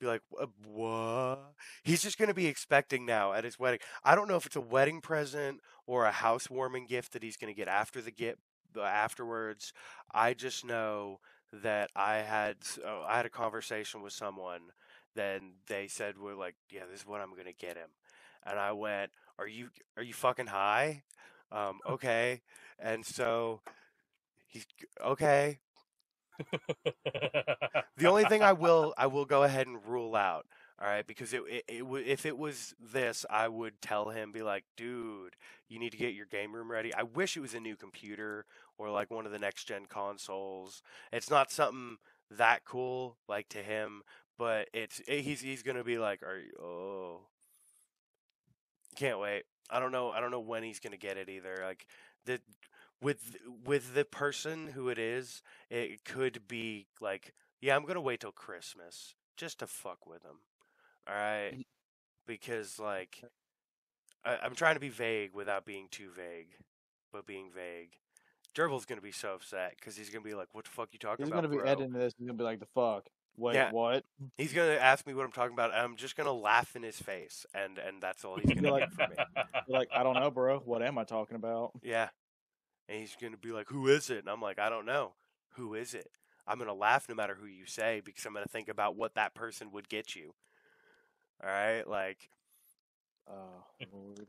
[0.00, 1.52] be like, "Uh, what?
[1.82, 3.80] He's just going to be expecting now at his wedding.
[4.04, 7.52] I don't know if it's a wedding present or a housewarming gift that he's going
[7.52, 8.40] to get after the gift
[8.78, 9.72] afterwards.
[10.12, 11.20] I just know
[11.52, 14.72] that I had uh, I had a conversation with someone.
[15.14, 17.90] Then they said we're like, yeah, this is what I'm gonna get him,
[18.44, 21.02] and I went, are you are you fucking high?
[21.50, 22.42] Um, okay,
[22.78, 23.60] and so
[24.46, 24.66] he's
[25.04, 25.58] okay.
[27.96, 30.46] The only thing I will I will go ahead and rule out,
[30.80, 34.42] all right, because it, it, it if it was this, I would tell him be
[34.42, 35.36] like, dude,
[35.68, 36.94] you need to get your game room ready.
[36.94, 38.46] I wish it was a new computer
[38.78, 40.82] or like one of the next gen consoles.
[41.12, 41.98] It's not something
[42.30, 44.02] that cool, like to him.
[44.38, 46.52] But it's eh, he's he's gonna be like, are you?
[46.58, 47.20] Oh,
[48.96, 49.44] can't wait.
[49.70, 50.10] I don't know.
[50.10, 51.56] I don't know when he's gonna get it either.
[51.64, 51.86] Like
[52.24, 52.40] the
[53.00, 58.20] with with the person who it is, it could be like, yeah, I'm gonna wait
[58.20, 60.40] till Christmas just to fuck with him.
[61.08, 61.64] All right, mm.
[62.26, 63.22] because like
[64.24, 66.56] I, I'm trying to be vague without being too vague,
[67.12, 67.96] but being vague.
[68.54, 71.24] Gerbill's gonna be so upset because he's gonna be like, "What the fuck you talking
[71.26, 72.12] He's about?" He's gonna be bro?" editing this.
[72.18, 73.06] He's gonna be like, "The fuck?
[73.36, 73.70] Wait, Yeah.
[73.70, 74.04] what?"
[74.36, 76.98] He's gonna ask me what I'm talking about, and I'm just gonna laugh in his
[76.98, 79.16] face, and and that's all he's gonna like- get from me.
[79.68, 80.58] Like, "I don't know, bro.
[80.58, 82.08] What am I talking about?" Yeah.
[82.90, 84.20] And he's going to be like, Who is it?
[84.20, 85.14] And I'm like, I don't know.
[85.56, 86.10] Who is it?
[86.48, 88.96] I'm going to laugh no matter who you say because I'm going to think about
[88.96, 90.34] what that person would get you.
[91.42, 91.86] All right?
[91.88, 92.30] Like,
[93.28, 94.28] Oh lord.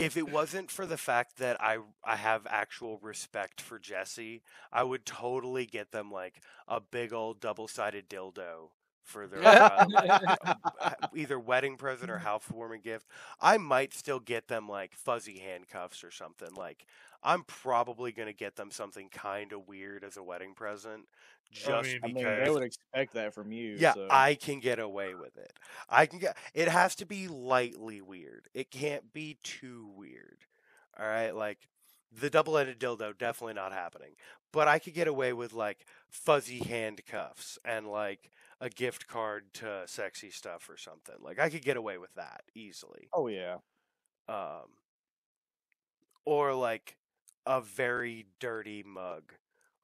[0.00, 4.82] if it wasn't for the fact that I I have actual respect for Jesse, I
[4.84, 8.70] would totally get them like a big old double-sided dildo
[9.10, 9.86] for their uh,
[10.80, 13.06] uh, either wedding present or housewarming gift.
[13.40, 16.54] I might still get them like fuzzy handcuffs or something.
[16.54, 16.86] Like
[17.22, 21.06] I'm probably gonna get them something kind of weird as a wedding present,
[21.50, 23.76] just mean, I mean, they would expect that from you.
[23.78, 24.06] Yeah, so.
[24.08, 25.52] I can get away with it.
[25.88, 26.36] I can get.
[26.54, 28.48] It has to be lightly weird.
[28.54, 30.38] It can't be too weird.
[30.98, 31.58] All right, like
[32.16, 34.10] the double-ended dildo, definitely not happening.
[34.52, 39.84] But I could get away with like fuzzy handcuffs and like a gift card to
[39.86, 41.16] sexy stuff or something.
[41.20, 43.10] Like I could get away with that easily.
[43.12, 43.58] Oh yeah.
[44.28, 44.70] Um,
[46.24, 46.96] or like
[47.46, 49.32] a very dirty mug.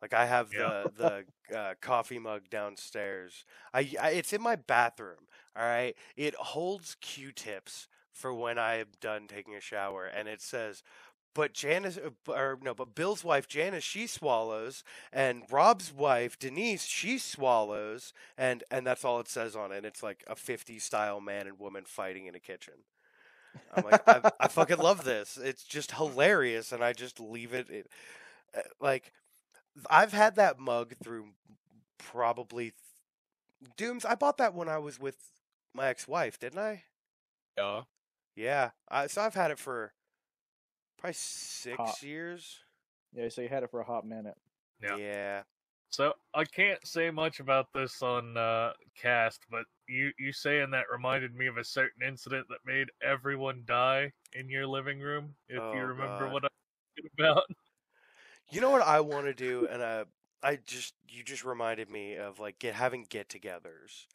[0.02, 0.56] Like I have Yeah.
[0.56, 0.90] the
[1.50, 3.44] the uh, coffee mug downstairs.
[3.72, 5.26] I, I it's in my bathroom.
[5.56, 10.40] All right, it holds Q-tips for when I am done taking a shower, and it
[10.42, 10.82] says.
[11.36, 16.86] But Janice, uh, or no, but Bill's wife Janice, she swallows, and Rob's wife Denise,
[16.86, 19.84] she swallows, and and that's all it says on it.
[19.84, 22.72] It's like a 50 style man and woman fighting in a kitchen.
[23.76, 25.36] I'm like, I, I fucking love this.
[25.36, 27.68] It's just hilarious, and I just leave it.
[27.68, 27.90] it
[28.56, 29.12] uh, like,
[29.90, 31.26] I've had that mug through
[31.98, 32.72] probably
[33.76, 34.06] Dooms.
[34.06, 35.16] I bought that when I was with
[35.74, 36.84] my ex-wife, didn't I?
[37.58, 37.82] Yeah.
[38.34, 38.70] Yeah.
[38.88, 39.92] I, so I've had it for
[41.06, 42.02] probably six Hot.
[42.02, 42.58] years.
[43.14, 43.28] Yeah.
[43.28, 44.36] So you had it for a hot minute.
[44.82, 44.96] Yeah.
[44.96, 45.42] yeah.
[45.90, 50.84] So I can't say much about this on uh, cast, but you you saying that
[50.92, 55.34] reminded me of a certain incident that made everyone die in your living room.
[55.48, 56.32] If Oh, you remember God.
[56.32, 56.50] what I'm
[56.96, 57.44] talking about.
[58.52, 60.04] You know what I want to do, and uh,
[60.40, 64.06] I just you just reminded me of like get having get-togethers.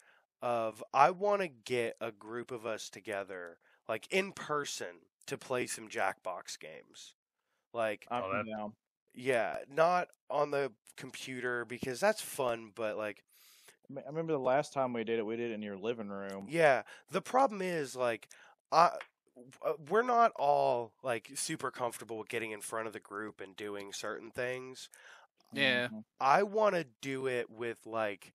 [0.41, 3.58] Of I want to get a group of us together,
[3.89, 7.13] like in person, to play some Jackbox games.
[7.73, 8.71] Like, Oh, that-
[9.13, 13.23] yeah, not on the computer because that's fun, but like,
[13.95, 15.25] I remember the last time we did it.
[15.25, 16.47] We did it in your living room.
[16.49, 16.84] yeah.
[17.12, 18.29] The problem is like,
[18.71, 18.91] I
[19.65, 23.55] uh, we're not all like super comfortable with getting in front of the group and
[23.55, 24.89] doing certain things.
[25.53, 25.88] Yeah.
[25.88, 26.03] Mhm.
[26.19, 28.34] I want to do it with like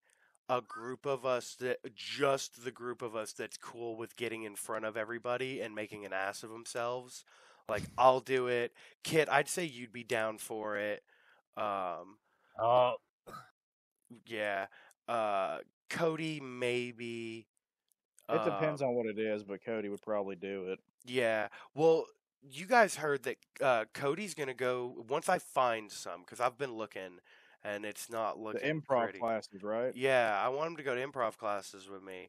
[0.48, 4.54] a group of us that just the group of us that's cool with getting in
[4.56, 7.24] front of everybody and making an ass of themselves.
[7.68, 8.72] Like I'll do it.
[9.04, 11.02] Kit, I'd say you'd be down for it.
[11.56, 12.18] Um
[12.58, 12.94] Oh,
[14.26, 14.66] yeah.
[15.08, 15.58] Uh
[15.90, 17.46] Cody maybe
[18.30, 20.78] It depends Um, on what it is, but Cody would probably do it.
[21.04, 21.48] Yeah.
[21.74, 22.06] Well,
[22.42, 26.74] you guys heard that uh, Cody's gonna go once I find some because I've been
[26.74, 27.20] looking
[27.66, 29.18] and it's not The looking improv pretty.
[29.18, 29.94] classes, right?
[29.94, 32.28] Yeah, I want him to go to improv classes with me.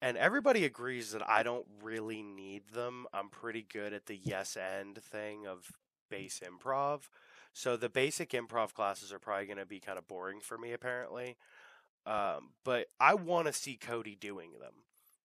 [0.00, 3.06] And everybody agrees that I don't really need them.
[3.12, 5.72] I'm pretty good at the yes and thing of
[6.10, 7.08] base improv.
[7.52, 10.72] So the basic improv classes are probably going to be kind of boring for me,
[10.72, 11.36] apparently.
[12.04, 14.74] Um, but I want to see Cody doing them.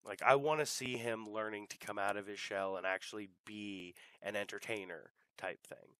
[0.05, 3.29] Like, I want to see him learning to come out of his shell and actually
[3.45, 3.93] be
[4.23, 5.95] an entertainer type thing.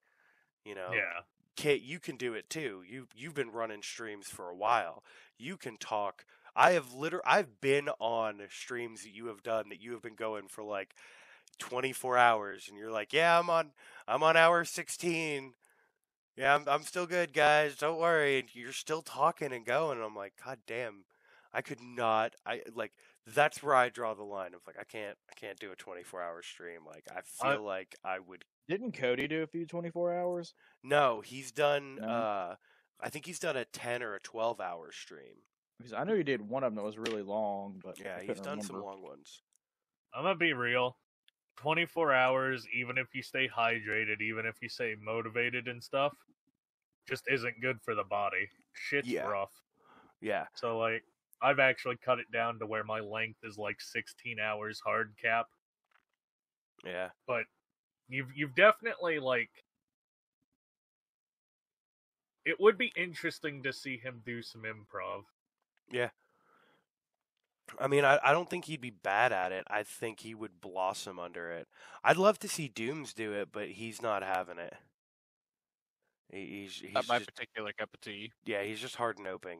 [0.66, 0.90] You know?
[0.94, 1.22] yeah.
[1.56, 2.84] Kit, you can do it too.
[2.88, 5.04] You you've been running streams for a while.
[5.38, 6.26] You can talk.
[6.56, 10.16] I have liter I've been on streams that you have done that you have been
[10.16, 10.96] going for like
[11.60, 13.72] 24 hours and you're like, "Yeah, I'm on
[14.08, 15.54] I'm on hour 16.
[16.38, 17.76] Yeah, I'm I'm still good, guys.
[17.78, 19.98] Don't worry." And you're still talking and going.
[19.98, 21.06] And I'm like, "God damn.
[21.54, 22.94] I could not I like
[23.28, 26.42] that's where I draw the line of like I can't I can't do a 24-hour
[26.44, 26.82] stream.
[26.86, 30.54] Like I I- feel like I would Didn't Cody do a few 24 hours?
[30.84, 31.96] no, he's done.
[31.96, 32.08] No?
[32.08, 32.56] Uh,
[33.00, 35.36] I think he's done a ten or a twelve hour stream.
[35.78, 38.28] Because I know he did one of them that was really long, but Yeah, he's
[38.28, 39.42] couldn't done some long ones.
[40.14, 40.98] I'm gonna be real.
[41.58, 46.14] 24 hours, even if you stay hydrated, even if you stay motivated and stuff,
[47.08, 48.48] just isn't good for the body.
[48.74, 49.24] Shit's Yeah.
[49.28, 49.52] rough.
[50.22, 50.46] Yeah.
[50.54, 51.04] So like
[51.42, 55.48] I've actually cut it down to where my length is like 16 hours hard cap.
[56.86, 57.10] Yeah.
[57.28, 57.44] But
[58.10, 59.50] you've you've definitely like
[62.46, 65.24] it would be interesting to see him do some improv.
[65.92, 66.10] Yeah.
[67.80, 69.64] I mean, I, I don't think he'd be bad at it.
[69.68, 71.68] I think he would blossom under it.
[72.04, 74.74] I'd love to see Dooms do it, but he's not having it.
[76.32, 78.32] He, he's he's Not my just, particular cup of tea.
[78.46, 79.60] yeah, he's just hard and noping,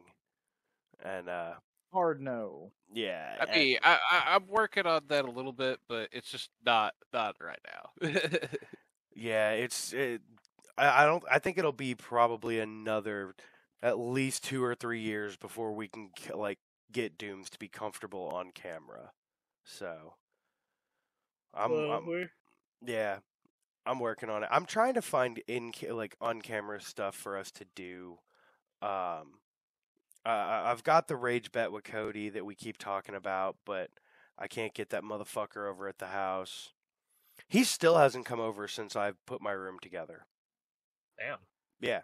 [1.02, 1.54] and uh,
[1.92, 2.72] Hard no.
[2.92, 6.50] yeah, I mean, I, I I'm working on that a little bit, but it's just
[6.64, 8.08] not not right now.
[9.14, 10.22] yeah, it's it,
[10.78, 11.22] I, I don't.
[11.30, 13.34] I think it'll be probably another
[13.82, 16.58] at least two or three years before we can like
[16.92, 19.12] get Dooms to be comfortable on camera.
[19.64, 20.14] So,
[21.54, 22.28] I'm, I'm
[22.84, 23.18] Yeah,
[23.84, 24.48] I'm working on it.
[24.50, 28.18] I'm trying to find in like on camera stuff for us to do.
[28.80, 29.38] Um,
[30.24, 33.90] uh, I- I've got the rage bet with Cody that we keep talking about, but
[34.38, 36.72] I can't get that motherfucker over at the house.
[37.48, 40.26] He still hasn't come over since I've put my room together.
[41.18, 41.38] Damn.
[41.80, 42.02] Yeah.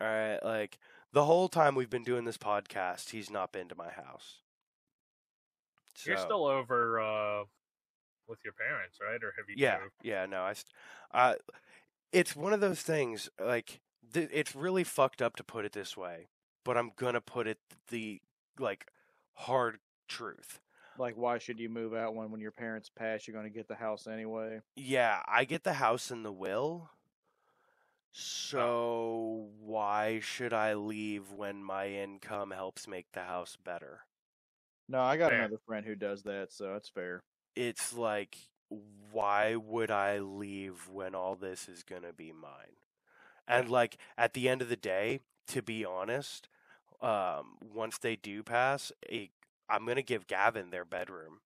[0.00, 0.78] All right, like
[1.12, 4.40] the whole time we've been doing this podcast, he's not been to my house.
[6.04, 7.44] You're still over uh
[8.26, 9.22] with your parents, right?
[9.22, 9.92] Or have you yeah moved?
[10.02, 10.72] yeah no i st-
[11.12, 11.34] uh
[12.12, 13.80] it's one of those things like
[14.12, 16.28] th- it's really fucked up to put it this way
[16.64, 18.20] but i'm gonna put it the
[18.58, 18.86] like
[19.34, 20.60] hard truth
[20.98, 23.26] Like, why should you move out when when your parents pass?
[23.26, 24.60] You're going to get the house anyway.
[24.76, 26.90] yeah i get the house in the will uh
[28.12, 34.00] so why should i leave when my income helps make the house better
[34.88, 35.40] No, I got Fair.
[35.40, 37.22] another friend who does that, so that's fair.
[37.56, 38.36] it's like
[39.10, 42.76] why would i leave when all this is going to be mine
[43.48, 46.48] and like at the end of the day to be honest
[47.04, 48.92] um once they do pass
[49.68, 51.40] I'm going to give gavin their bedroom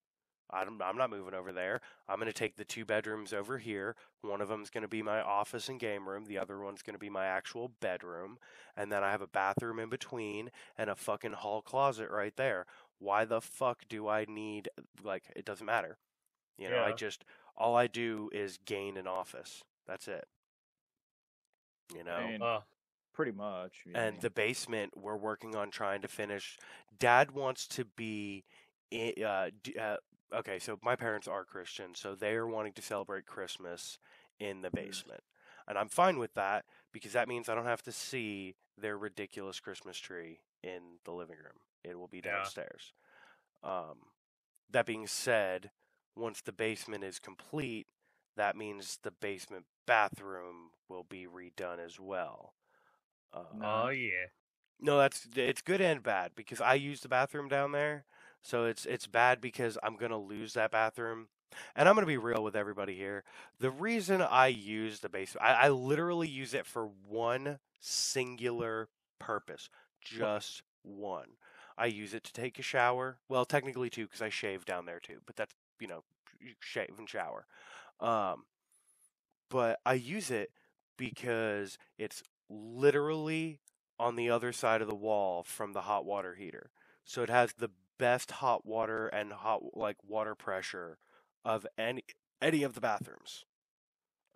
[0.50, 1.80] I'm, I'm not moving over there.
[2.08, 3.96] I'm going to take the two bedrooms over here.
[4.22, 6.24] One of them's going to be my office and game room.
[6.24, 8.38] The other one's going to be my actual bedroom.
[8.76, 12.64] And then I have a bathroom in between and a fucking hall closet right there.
[12.98, 14.68] Why the fuck do I need,
[15.02, 15.98] like, it doesn't matter.
[16.56, 16.84] You know, yeah.
[16.84, 17.24] I just,
[17.56, 19.62] all I do is gain an office.
[19.86, 20.26] That's it.
[21.94, 22.16] You know?
[22.16, 22.60] And Uh,
[23.18, 23.82] pretty much.
[23.84, 26.58] you and the basement we're working on trying to finish
[26.98, 28.44] dad wants to be
[28.92, 29.96] uh, d- uh
[30.34, 33.98] okay so my parents are christian so they are wanting to celebrate christmas
[34.40, 34.80] in the Mm.
[34.84, 35.22] basement
[35.68, 39.60] and i'm fine with that because that means i don't have to see their ridiculous
[39.60, 42.30] christmas tree in the living room it will be Yeah.
[42.30, 42.92] downstairs
[43.64, 43.98] um
[44.70, 45.70] that being said
[46.16, 47.86] once the basement is complete
[48.36, 52.54] that means the basement bathroom will be redone as well
[53.32, 54.26] uh, oh yeah.
[54.80, 58.04] no, that's it's good and bad because I use the bathroom down there.
[58.42, 61.28] So it's it's bad because I'm going to lose that bathroom.
[61.74, 63.24] And I'm going to be real with everybody here.
[63.58, 69.70] The reason I use the basement, I, I literally use it for one singular purpose,
[70.00, 71.28] just one.
[71.78, 73.18] I use it to take a shower.
[73.28, 76.04] Well, technically two because I shave down there too, but that's you know
[76.60, 77.46] shave and shower.
[78.00, 78.44] Um,
[79.48, 80.50] but I use it
[80.96, 83.60] because it's literally
[83.98, 86.70] on the other side of the wall from the hot water heater.
[87.04, 90.98] So it has the best hot water and hot like water pressure
[91.44, 92.04] of any
[92.40, 93.44] any of the bathrooms.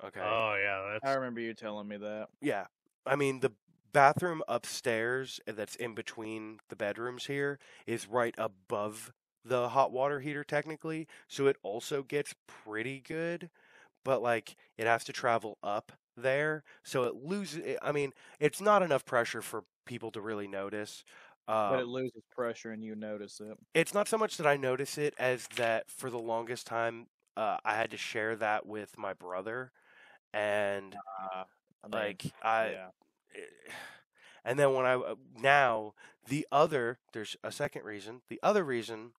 [0.04, 0.20] Okay.
[0.20, 2.28] Oh yeah, I remember you telling me that.
[2.40, 2.66] Yeah.
[3.06, 3.52] I mean, the
[3.92, 9.12] bathroom upstairs uh, that's in between the bedrooms here is right above
[9.44, 11.06] the hot water heater, technically.
[11.28, 13.50] So it also gets pretty good,
[14.04, 16.64] but like it has to travel up there.
[16.84, 17.76] So it loses.
[17.82, 21.04] I mean, it's not enough pressure for people to really notice.
[21.48, 23.58] Um, But it loses pressure and you notice it.
[23.74, 27.56] it's not so much that I notice it as that for the longest time, uh,
[27.64, 29.72] I had to share that with my brother.
[30.32, 30.98] And
[31.32, 31.44] Uh,
[31.84, 32.88] I mean, like, I, yeah.
[34.44, 35.94] and then when I uh, now
[36.28, 38.22] the other there's a second reason.
[38.28, 39.12] The other reason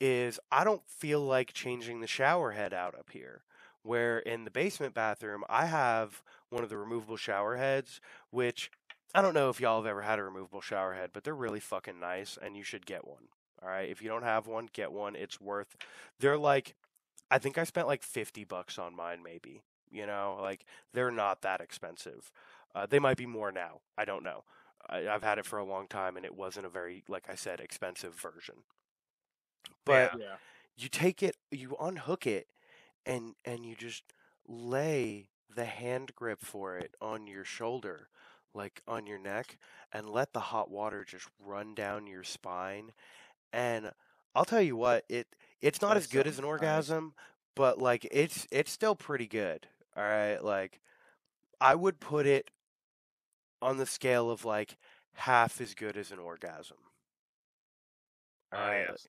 [0.00, 3.42] is I don't feel like changing the shower head out up here.
[3.82, 8.70] Where in the basement bathroom I have one of the removable shower heads, which
[9.14, 11.60] I don't know if y'all have ever had a removable shower head, but they're really
[11.60, 13.28] fucking nice and you should get one.
[13.62, 15.14] All right, if you don't have one, get one.
[15.16, 15.76] It's worth.
[16.18, 16.74] They're like,
[17.30, 19.62] I think I spent like fifty bucks on mine, maybe.
[19.90, 22.30] You know, like they're not that expensive.
[22.74, 23.80] Uh, they might be more now.
[23.98, 24.44] I don't know.
[24.88, 27.34] I, I've had it for a long time, and it wasn't a very, like I
[27.34, 28.64] said, expensive version.
[29.84, 30.36] But Yeah.
[30.76, 32.48] you take it, you unhook it,
[33.06, 34.04] and and you just
[34.48, 38.08] lay the hand grip for it on your shoulder,
[38.54, 39.56] like on your neck
[39.92, 42.92] and let the hot water just run down your spine.
[43.52, 43.92] And
[44.34, 45.26] I'll tell you what, it
[45.60, 47.14] it's not as good as an orgasm,
[47.54, 49.66] but like it's it's still pretty good.
[49.96, 50.80] All right, like
[51.60, 52.50] I would put it
[53.62, 54.76] on the scale of like
[55.14, 56.76] half as good as an orgasm.
[58.52, 59.08] All Ah, right, yes.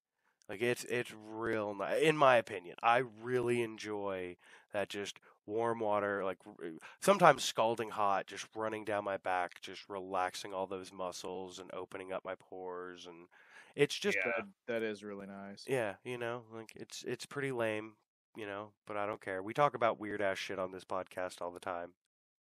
[0.49, 2.75] Like it's it's real nice in my opinion.
[2.83, 4.37] I really enjoy
[4.73, 6.69] that just warm water, like uh,
[7.01, 12.11] sometimes scalding hot, just running down my back, just relaxing all those muscles and opening
[12.11, 13.27] up my pores, and
[13.75, 14.31] it's just Yeah.
[14.37, 15.65] That that is really nice.
[15.67, 17.93] yeah, you know, like it's it's pretty lame,
[18.35, 19.41] you know, but I don't care.
[19.41, 21.93] We talk about weird ass shit on this podcast all the time.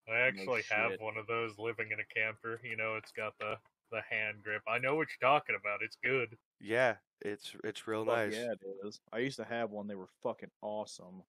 [0.08, 1.00] I actually have shit.
[1.00, 2.60] one of those living in a camper.
[2.62, 3.56] You know, it's got the
[3.94, 4.62] the hand grip.
[4.68, 5.80] I know what you're talking about.
[5.82, 6.36] It's good.
[6.60, 8.34] Yeah, it's it's real Fuck nice.
[8.34, 9.00] Yeah, it is.
[9.12, 9.86] I used to have one.
[9.86, 11.22] They were fucking awesome.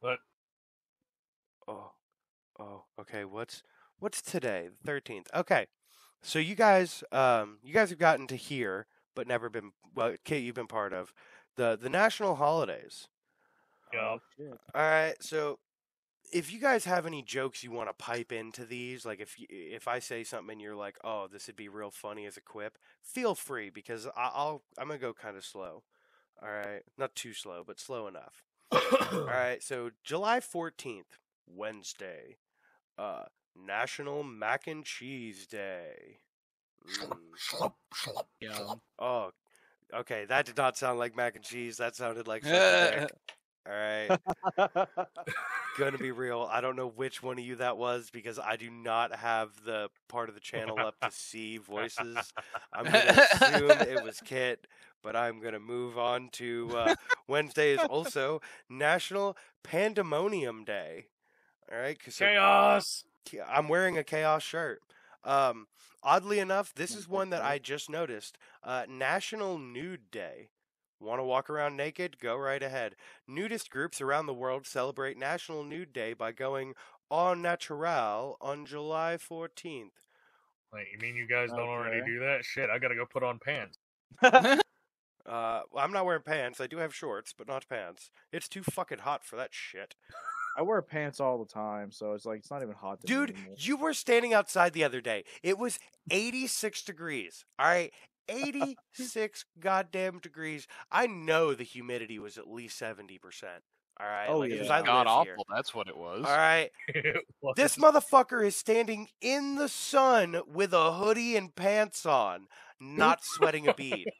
[0.00, 0.18] But
[1.66, 1.92] Oh,
[2.58, 3.24] oh, okay.
[3.24, 3.62] What's
[3.98, 4.68] what's today?
[4.68, 5.28] The thirteenth.
[5.34, 5.66] Okay,
[6.22, 9.72] so you guys, um, you guys have gotten to hear, but never been.
[9.94, 11.12] Well, Kate, you've been part of
[11.56, 13.08] the the national holidays.
[13.92, 14.58] yeah, Oh.
[14.74, 15.58] All right, so
[16.34, 19.46] if you guys have any jokes you want to pipe into these, like if you,
[19.48, 22.40] if I say something and you're like, "Oh, this would be real funny as a
[22.40, 25.84] quip," feel free because I, I'll I'm gonna go kind of slow.
[26.42, 28.42] All right, not too slow, but slow enough.
[29.12, 32.38] All right, so July 14th, Wednesday,
[32.98, 36.18] uh, National Mac and Cheese Day.
[36.84, 37.72] Mm.
[38.40, 38.80] Yum.
[38.98, 39.30] Oh,
[39.94, 41.76] okay, that did not sound like mac and cheese.
[41.76, 43.10] That sounded like such a dick.
[43.66, 44.10] All right,
[45.78, 46.48] gonna be real.
[46.52, 49.88] I don't know which one of you that was because I do not have the
[50.08, 52.32] part of the channel up to see voices.
[52.72, 54.66] I'm gonna assume it was Kit,
[55.02, 56.94] but I'm gonna move on to uh,
[57.26, 61.06] Wednesday is also National Pandemonium Day.
[61.72, 63.04] All right, so chaos.
[63.48, 64.82] I'm wearing a chaos shirt.
[65.24, 65.68] Um,
[66.02, 68.36] oddly enough, this is one that I just noticed.
[68.62, 70.48] Uh, National Nude Day.
[71.04, 72.18] Want to walk around naked?
[72.18, 72.96] Go right ahead.
[73.28, 76.74] Nudist groups around the world celebrate National Nude Day by going
[77.10, 79.90] au naturel on July 14th.
[80.72, 82.44] Wait, you mean you guys don't already do that?
[82.44, 83.78] Shit, I gotta go put on pants.
[85.26, 86.60] Uh, well, I'm not wearing pants.
[86.60, 88.10] I do have shorts, but not pants.
[88.30, 89.94] It's too fucking hot for that shit.
[90.56, 93.00] I wear pants all the time, so it's like it's not even hot.
[93.04, 95.24] Dude, you were standing outside the other day.
[95.42, 95.78] It was
[96.10, 97.44] 86 degrees.
[97.58, 97.90] All right.
[98.28, 100.66] 86 goddamn degrees.
[100.90, 103.18] I know the humidity was at least 70%.
[104.00, 104.26] All right.
[104.28, 104.82] Oh, like, 'cause yeah.
[104.82, 105.34] God live here.
[105.34, 105.46] awful.
[105.54, 106.24] That's what it was.
[106.26, 106.70] All right.
[107.42, 112.48] Was- This motherfucker is standing in the sun with a hoodie and pants on,
[112.80, 114.06] not sweating a bead.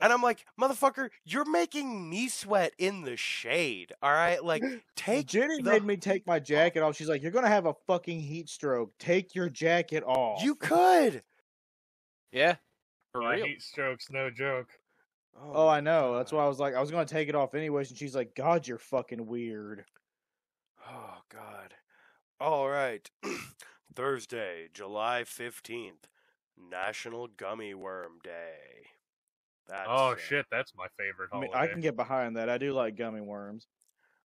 [0.00, 3.92] And I'm like, motherfucker, you're making me sweat in the shade.
[4.02, 4.44] All right.
[4.44, 4.62] Like,
[4.96, 6.96] take Jenny the- made me take my jacket off.
[6.96, 8.90] She's like, "You're gonna have a fucking heat stroke.
[8.98, 11.22] Take your jacket off." You could.
[12.34, 12.56] Yeah.
[13.12, 13.46] For yeah, real.
[13.46, 14.68] heat strokes, no joke.
[15.40, 16.16] Oh, my I know.
[16.16, 18.34] That's why I was like, I was gonna take it off anyways, and she's like,
[18.34, 19.84] "God, you're fucking weird."
[20.86, 21.74] Oh God.
[22.40, 23.08] All right.
[23.94, 26.08] Thursday, July 15th,
[26.70, 28.88] National Gummy Worm Day.
[29.68, 31.70] That's oh uh, shit, that's my favorite I mean, holiday.
[31.70, 32.50] I can get behind that.
[32.50, 33.66] I do like gummy worms.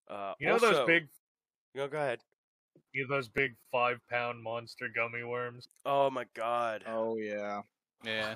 [0.10, 1.08] Uh, You know also- those big,
[1.76, 2.20] No, go ahead.
[2.92, 5.68] you know those big five pound monster gummy worms?
[5.86, 6.84] Oh my God.
[6.88, 7.62] Oh yeah.
[8.04, 8.36] Yeah.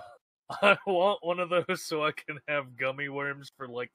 [0.62, 3.92] I want one of those so I can have gummy worms for like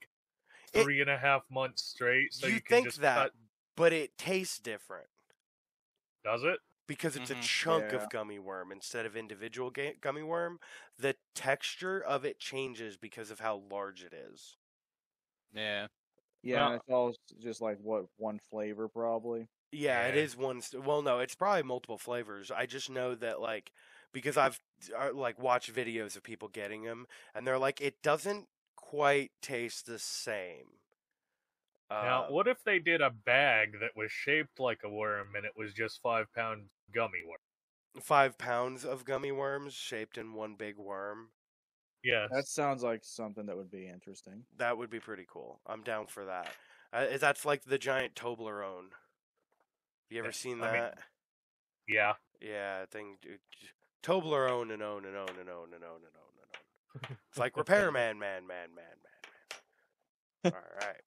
[0.73, 2.33] It- three and a half months straight.
[2.33, 3.33] So you, you, can think just that, cut-
[3.75, 5.07] but it tastes different
[6.23, 6.59] does it?
[6.87, 7.39] because it's Mhm.
[7.39, 7.97] a chunk Yeah.
[7.99, 10.59] of gummy worm instead of individual ga- gummy worm.
[10.97, 14.57] The texture of it changes because of how large it is.
[15.53, 15.87] Yeah.
[16.41, 19.47] Yeah, Well- it's all just like what one flavor probably.
[19.71, 20.21] Yeah, it Yeah.
[20.23, 20.61] is one.
[20.73, 22.49] Well, no, it's probably multiple flavors.
[22.49, 23.71] I just know that like
[24.13, 24.59] because I've
[24.97, 27.05] uh, like watched videos of people getting them,
[27.35, 30.65] and they're like, it doesn't quite taste the same.
[31.89, 35.45] now, Uh, what if they did a bag that was shaped like a worm and
[35.45, 37.37] it was just five pound gummy worm?
[38.03, 41.29] five pounds of gummy worms shaped in one big worm.
[42.03, 44.45] Yeah, That sounds like something that would be interesting.
[44.57, 45.59] That would be pretty cool.
[45.67, 46.49] I'm down for that.
[46.93, 48.91] Uh, that's like the giant Toblerone.
[48.91, 50.97] Have You ever Yeah, seen I mean- that?
[51.87, 52.13] yeah.
[52.39, 53.17] Yeah, thing.
[54.03, 57.09] Toblerone and own and own and own and own and own and own.
[57.29, 60.53] It's like repairman, man, man, man, man, man.
[60.53, 61.01] All right.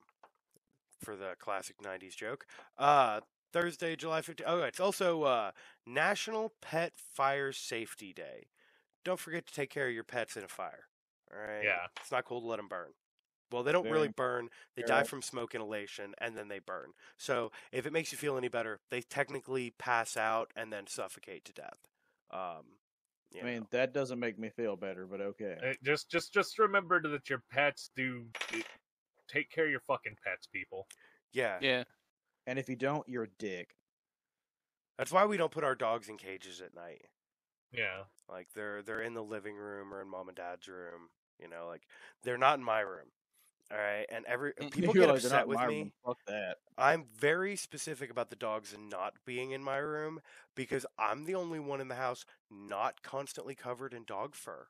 [1.03, 2.45] For the classic '90s joke.
[2.77, 3.21] Uh,
[3.51, 4.41] Thursday, July 15th.
[4.47, 5.51] Oh, it's also uh,
[5.85, 8.47] National Pet Fire Safety Day.
[9.05, 10.87] Don't forget to take care of your pets in a fire.
[11.31, 11.63] All right.
[11.63, 11.87] Yeah.
[12.01, 12.91] It's not cool to let them burn.
[13.51, 14.49] Well, they don't really Burn.
[14.75, 15.07] They die right.
[15.07, 16.93] from smoke inhalation and then they burn.
[17.17, 21.45] So if it makes you feel any better, they technically pass out and then suffocate
[21.45, 21.77] to death.
[22.31, 22.79] Um,
[23.41, 23.67] I mean, know.
[23.71, 25.55] that doesn't make me feel better, but okay.
[25.63, 28.25] Uh, Just, just, just remember that your pets do.
[29.29, 30.87] Take care of your fucking pets, people.
[31.31, 31.83] yeah, Yeah.
[32.45, 33.69] And if you don't, you're a dick.
[34.97, 37.01] that's why we don't put our dogs in cages at night.
[37.71, 38.03] Yeah.
[38.29, 41.07] Like they're they're in the living room or in mom and dad's room.
[41.39, 41.81] You know, like
[42.23, 43.07] they're not in my room.
[43.73, 45.79] All right, and every Mm, people get like, "They're not upset with me.
[45.81, 46.57] room." Fuck that.
[46.77, 50.21] I'm very specific about the dogs not being in my room
[50.53, 54.67] because I'm the only one in the house not constantly covered in dog fur.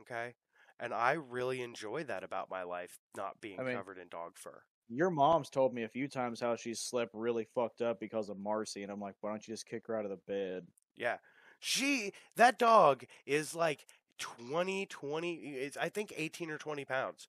[0.00, 0.34] Okay?
[0.78, 4.36] And I really enjoy that about my life, not being I mean- covered in dog
[4.36, 4.64] fur.
[4.88, 8.38] Your mom's told me a few times how she slept really fucked up because of
[8.38, 10.66] Marcy, and I'm like, why don't you just kick her out of the bed?
[10.96, 11.18] Yeah.
[11.60, 13.86] She, that dog is like
[14.18, 17.28] 20, 20, it's, I think 18 or 20 pounds.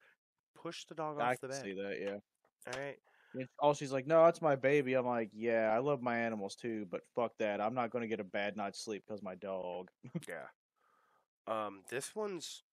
[0.64, 1.64] Push the dog I off the can bed.
[1.64, 2.74] see that, yeah.
[2.74, 2.98] All right.
[3.36, 4.94] And all she's like, no, that's my baby.
[4.94, 7.62] I'm like, yeah, I love my animals too, but fuck that.
[7.62, 9.90] I'm not going to get a bad night's sleep because my dog.
[10.28, 10.48] Yeah.
[11.46, 12.64] Um, this one's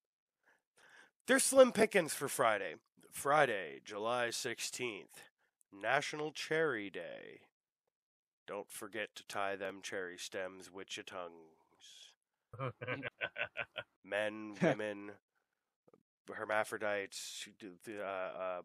[1.26, 2.74] they're slim pickings for Friday.
[3.12, 5.24] Friday, July 16th,
[5.72, 7.41] National Cherry Day.
[8.47, 12.14] Don't forget to tie them cherry stems with your tongues.
[14.05, 15.12] Men, women,
[16.32, 17.48] hermaphrodites,
[17.88, 18.60] uh, uh,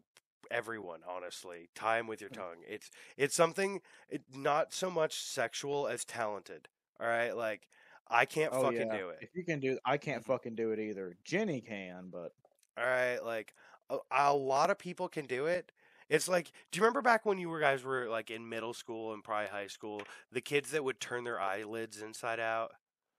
[0.50, 1.00] everyone.
[1.08, 2.62] Honestly, tie them with your tongue.
[2.68, 6.68] It's it's something it, not so much sexual as talented.
[7.00, 7.68] All right, like
[8.08, 8.98] I can't oh, fucking yeah.
[8.98, 9.18] do it.
[9.20, 11.16] If you can do I can't fucking do it either.
[11.24, 12.32] Jenny can, but
[12.78, 13.54] All right, like
[13.90, 15.72] a, a lot of people can do it.
[16.08, 19.12] It's like, do you remember back when you were guys were like in middle school
[19.12, 22.70] and probably high school, the kids that would turn their eyelids inside out?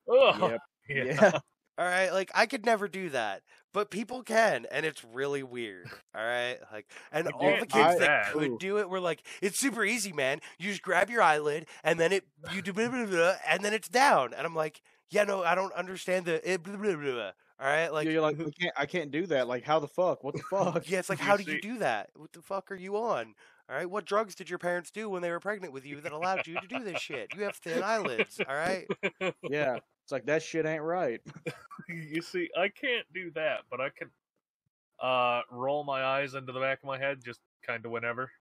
[0.09, 0.61] oh, yep.
[0.89, 1.03] yeah.
[1.03, 1.39] Yeah.
[1.79, 3.43] All right, like I could never do that,
[3.78, 5.88] but people can, and it's really weird.
[6.15, 8.34] All right, like, and all the kids do that that.
[8.34, 8.57] could Ooh.
[8.57, 10.39] do it were like, it's super easy, man.
[10.57, 13.75] You just grab your eyelid, and then it you do blah, blah, blah, and then
[13.75, 14.34] it's down.
[14.34, 17.32] And I'm like, yeah, no, I don't understand the eh, blah, blah, blah, blah.
[17.59, 19.47] All right, like, you're like, I can't, I can't do that.
[19.47, 20.23] Like, how the fuck?
[20.23, 20.89] What the fuck?
[20.89, 22.09] Yeah, it's like, how do you do that?
[22.15, 23.36] What the fuck are you on?
[23.69, 26.13] All right, what drugs did your parents do when they were pregnant with you that
[26.13, 27.28] allowed you to do this shit?
[27.36, 28.88] You have thin eyelids, all right?
[29.47, 29.80] yeah.
[30.08, 31.20] It's like that shit ain't right.
[31.89, 34.10] you see, I can't do that, but I can
[35.01, 38.32] uh roll my eyes into the back of my head just kind of whenever.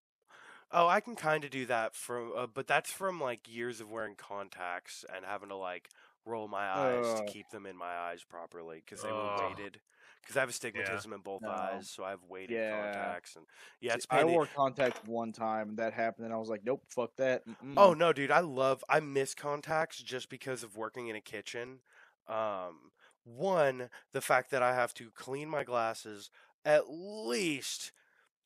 [0.71, 3.91] Oh, I can kind of do that from, uh, but that's from like years of
[3.91, 5.89] wearing contacts and having to like
[6.25, 9.17] roll my eyes to keep them in my eyes properly because they Ugh.
[9.17, 9.81] were weighted.
[10.27, 11.47] Because I have astigmatism in both No.
[11.47, 12.65] eyes, so I have weighted Yeah.
[12.65, 13.47] contacts, and
[13.81, 16.83] yeah, it's I wore contacts one time, and that happened, and I was like, nope,
[16.89, 17.45] fuck that.
[17.47, 17.77] Mm-mm.
[17.77, 21.81] Oh no, dude, I love I miss contacts just because of working in a kitchen.
[22.27, 22.91] Um
[23.23, 26.29] one, the fact that I have to clean my glasses
[26.65, 27.91] at least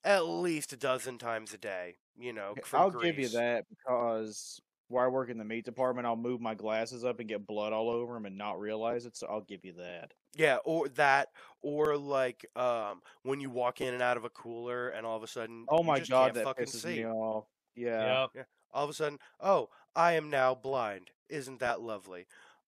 [0.04, 4.62] at least a dozen times a day, you know, I'll give you that because
[4.92, 7.74] where I work in the meat department, I'll move my glasses up and get blood
[7.74, 9.18] all over them and not realize it.
[9.18, 10.14] So I'll give you that.
[10.36, 11.30] Yeah, or that
[11.62, 15.24] or like um when you walk in and out of a cooler and all of
[15.24, 17.04] a sudden Oh you my just god, can't that fucking pisses see.
[17.04, 17.46] me off.
[17.76, 18.18] Yeah.
[18.34, 18.48] Yep.
[18.72, 21.12] All of a sudden, oh, I am now blind.
[21.30, 22.28] Isn't that lovely?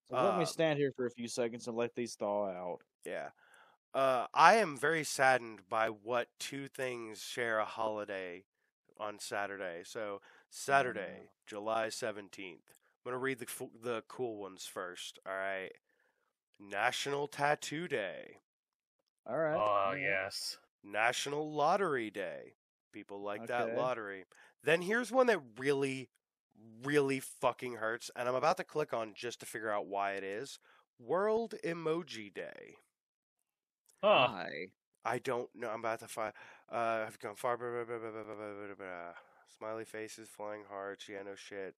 [0.10, 2.82] So let me Um, stand here for a few seconds and let these thaw out.
[3.06, 3.30] Yeah.
[3.94, 8.46] Uh, I am very saddened by what two things share a holiday
[9.00, 9.84] on Saturday.
[9.86, 10.22] So,
[10.56, 12.30] Saturday, July 17th.
[12.38, 13.48] I'm going to read the,
[13.82, 15.18] the cool ones first.
[15.28, 15.72] All right.
[16.60, 18.38] National Tattoo Day,
[19.28, 19.56] All right.
[19.56, 20.02] Oh all right.
[20.02, 20.58] yes.
[20.84, 22.54] National Lottery Day.
[22.94, 24.26] People like that lottery.
[24.64, 26.10] Then here's one that really,
[26.84, 30.24] really fucking hurts, and I'm about to click on just to figure out why it
[30.24, 30.60] is
[31.00, 32.76] World Emoji Day.
[34.04, 34.28] Huh.
[34.28, 34.68] Hi.
[35.04, 35.70] I don't know.
[35.70, 36.34] I'm about to find.
[36.72, 37.58] Uh, I've gone far.
[37.58, 39.14] blah, blah, blah,
[39.58, 41.08] Smiley faces, flying hearts.
[41.10, 41.76] Yeah, no shit.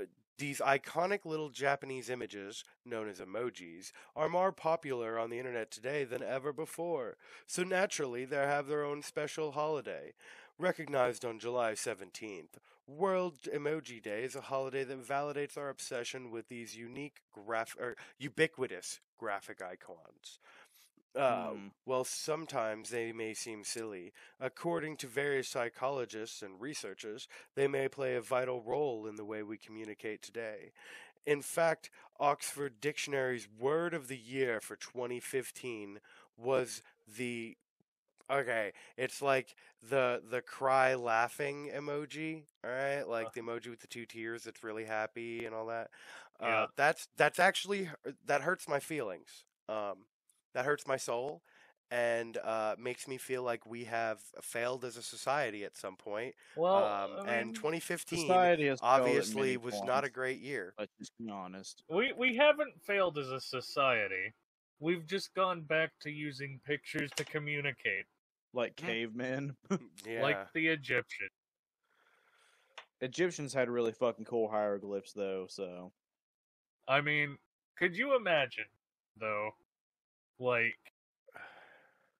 [0.00, 0.04] Uh,
[0.38, 6.02] These iconic little Japanese images, known as emojis, are more popular on the internet today
[6.04, 7.16] than ever before.
[7.46, 10.14] So naturally, they have their own special holiday.
[10.58, 16.48] Recognized on July 17th, World Emoji Day is a holiday that validates our obsession with
[16.48, 20.38] these unique, graph- or ubiquitous graphic icons.
[21.16, 21.68] Uh, Hmm.
[21.86, 24.12] Well, sometimes they may seem silly.
[24.40, 29.42] According to various psychologists and researchers, they may play a vital role in the way
[29.42, 30.72] we communicate today.
[31.26, 31.90] In fact,
[32.20, 36.00] Oxford Dictionary's word of the year for 2015
[36.36, 37.56] was the
[38.30, 39.54] okay, it's like
[39.88, 43.02] the the cry laughing emoji, all right?
[43.08, 45.90] Like the emoji with the two tears that's really happy and all that.
[46.40, 46.66] Uh, Yeah.
[46.76, 47.88] that's that's actually
[48.26, 49.44] that hurts my feelings.
[49.68, 50.06] Um
[50.54, 51.42] that hurts my soul
[51.90, 56.34] and uh, makes me feel like we have failed as a society at some point.
[56.56, 60.10] Well, um, I and mean, 2015 Society has failed at obviously many was not a
[60.10, 60.74] great year.
[60.78, 61.82] Let's just be honest.
[61.90, 64.32] we we haven't failed as a society.
[64.80, 68.06] We've just gone back to using pictures to communicate,
[68.52, 68.86] Like Mm.
[68.86, 69.56] cavemen.
[70.06, 70.22] Yeah.
[70.22, 71.30] like the Egyptians.
[73.00, 75.92] Egyptians had really fucking cool hieroglyphs though, so
[76.88, 77.38] I mean,
[77.76, 78.66] could you imagine
[79.16, 79.52] though,
[80.38, 80.76] like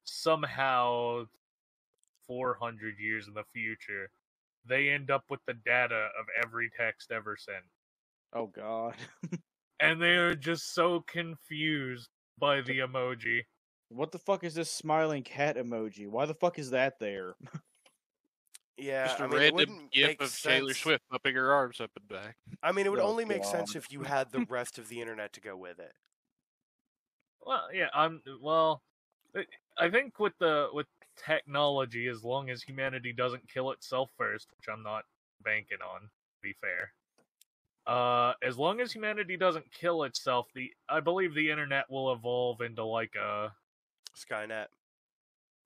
[0.05, 1.25] somehow
[2.27, 4.11] 400 years in the future,
[4.67, 7.65] they end up with the data of every text ever sent,
[8.33, 8.95] oh god.
[9.81, 12.09] and they are just so confused
[12.39, 13.43] by the emoji.
[13.89, 16.09] what the fuck is this smiling cat emoji?
[16.09, 17.35] Why the fuck is that there?
[18.79, 21.91] yeah, Just a I mean, random gif make of Taylor Swift upping her arms up
[21.97, 22.37] and back.
[22.63, 25.01] I mean, it would Oh, only make sense if you had the rest of the
[25.01, 25.93] internet to go with it.
[27.45, 28.83] Well, yeah, I'm well.
[29.37, 30.87] I- I think with the with
[31.17, 35.05] technology, as long as humanity doesn't kill itself first, which I'm not
[35.43, 36.09] banking on, to
[36.43, 36.93] be fair.
[37.87, 42.61] Uh, as long as humanity doesn't kill itself, the I believe the internet will evolve
[42.61, 43.53] into like a
[44.17, 44.69] Skynet.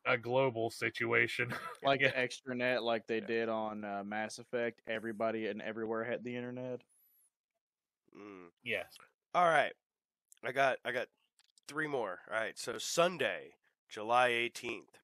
[0.07, 1.53] a global situation.
[1.83, 2.12] Like Yeah.
[2.12, 3.26] extranet, like they Yeah.
[3.26, 4.81] did on uh, Mass Effect.
[4.87, 6.83] Everybody and everywhere had the internet.
[8.16, 8.51] Mm.
[8.64, 8.97] yes.
[9.35, 9.72] All right,
[10.43, 11.09] I got I got
[11.68, 12.20] three more.
[12.30, 13.52] All right, so Sunday,
[13.88, 15.00] July 18th,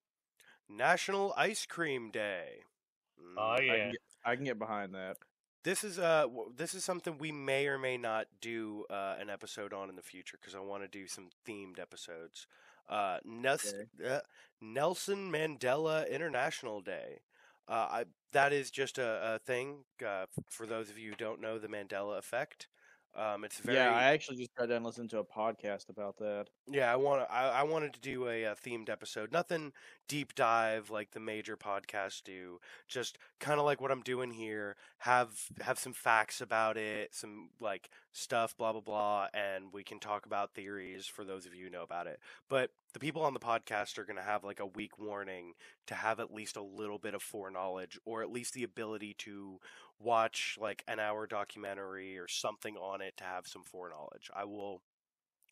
[0.69, 2.65] National Ice Cream Day.
[3.21, 3.35] Mm.
[3.39, 3.77] Oh I yeah.
[3.77, 5.19] can, get, I can get behind that.
[5.63, 9.73] This is uh this is something we may or may not do uh, an episode
[9.73, 12.47] on in the future because I want to do some themed episodes.
[12.89, 13.75] Uh, Nels-
[14.07, 14.21] uh,
[14.61, 17.21] Nelson Mandela International Day.
[17.67, 19.85] Uh, I that is just a, a thing.
[20.05, 22.69] Uh, for those of you who don't know the Mandela effect,
[23.17, 26.47] um, it's very Yeah, I actually just got done listening to a podcast about that.
[26.71, 29.33] Yeah, I want I, I wanted to do a, uh themed episode.
[29.33, 29.73] Nothing
[30.09, 32.59] deep dive like the major podcasts do.
[32.89, 34.77] Just kind of like what I'm doing here.
[34.99, 40.01] Have have some facts about it, some like stuff, blah blah blah, and we can
[40.01, 42.21] talk about theories for those of you who know about it.
[42.49, 45.55] But the people on the podcast are going to have like a week warning
[45.89, 49.61] to have at least a little bit of foreknowledge, or at least the ability to
[50.01, 54.31] watch like an hour documentary or something on it to have some foreknowledge.
[54.35, 54.83] I will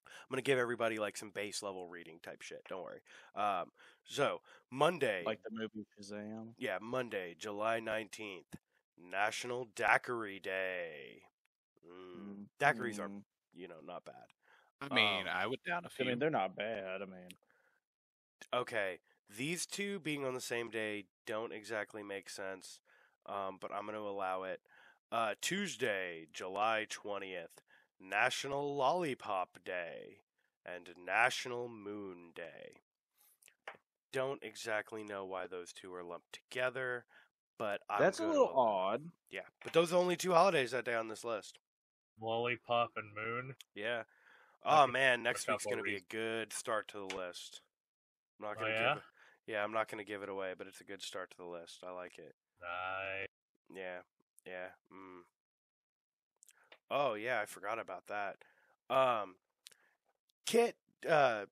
[0.06, 2.62] I'm gonna give everybody like some base level reading type shit.
[2.68, 3.00] Don't worry.
[3.36, 3.70] Um,
[4.04, 4.40] so
[4.70, 6.54] Monday, Like the movie Shazam.
[6.58, 8.54] yeah, Monday, July nineteenth,
[8.98, 11.22] National Daiquiri Day.
[11.86, 12.46] Mm.
[12.60, 13.22] Daiquiris are Mm.
[13.52, 14.32] you know not bad.
[14.80, 16.06] I mean, Um, I would down a I few.
[16.06, 17.02] I mean, they're not bad.
[17.02, 17.36] I mean,
[18.52, 22.80] Okay, these two being on the same day don't exactly make sense,
[23.26, 24.60] um, but I'm gonna allow it.
[25.10, 27.62] Uh, Tuesday, July twentieth,
[28.00, 30.22] National Lollipop Day
[30.64, 32.82] and National Moon Day.
[34.12, 37.06] Don't exactly know why those two are lumped together,
[37.58, 39.10] but I'm that's a little odd.
[39.30, 41.58] Yeah, but those are the only two holidays that day on this list.
[42.20, 43.54] Lollipop and Moon.
[43.74, 44.02] Yeah.
[44.64, 47.60] Oh man, next week's gonna be a good start to the list.
[48.40, 48.88] I'm not Oh, gonna yeah?
[48.94, 49.02] give it.
[49.46, 51.82] Yeah, I'm not gonna give it away, but it's a good start to the list.
[51.86, 52.34] I like it.
[52.60, 53.28] Nice.
[53.74, 53.98] Yeah,
[54.46, 54.68] yeah.
[54.92, 55.22] Mm.
[56.90, 58.36] Oh yeah, I forgot about that.
[58.88, 59.34] Um,
[60.46, 60.76] Kit,
[61.08, 61.46] uh,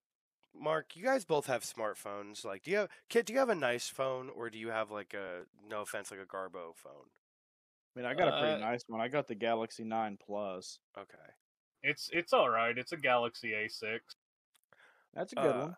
[0.55, 2.45] Mark, you guys both have smartphones.
[2.45, 3.27] Like, do you have Kit?
[3.27, 6.21] Do you have a nice phone, or do you have like a no offense, like
[6.21, 7.09] a Garbo phone?
[7.95, 9.01] I mean, I got a pretty Uh, nice one.
[9.01, 10.79] I got the Galaxy Nine Plus.
[10.97, 11.17] Okay.
[11.83, 12.77] It's it's all right.
[12.77, 14.01] It's a Galaxy A6.
[15.15, 15.77] That's a good Uh, one.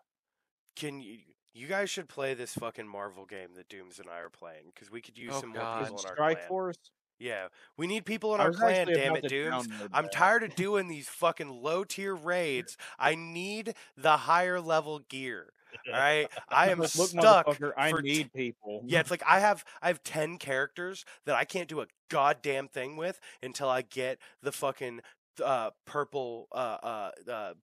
[0.75, 1.19] Can you?
[1.55, 4.89] You guys should play this fucking Marvel game that Dooms and I are playing because
[4.89, 6.47] we could use Oh, some more people in our Strike clan.
[6.49, 6.77] Force.
[7.19, 7.47] Yeah,
[7.77, 8.87] we need people in our clan.
[8.87, 9.67] Damn it, to Dooms!
[9.93, 12.75] I'm tired of doing these fucking low tier raids.
[12.97, 15.53] I need the higher level gear.
[15.87, 17.45] All right, I am Look, stuck.
[17.47, 18.83] motherfucker, I for t- need people.
[18.85, 22.67] Yeah, it's like I have I have ten characters that I can't do a goddamn
[22.67, 25.01] thing with until I get the fucking
[25.43, 27.53] uh, purple uh, uh, uh,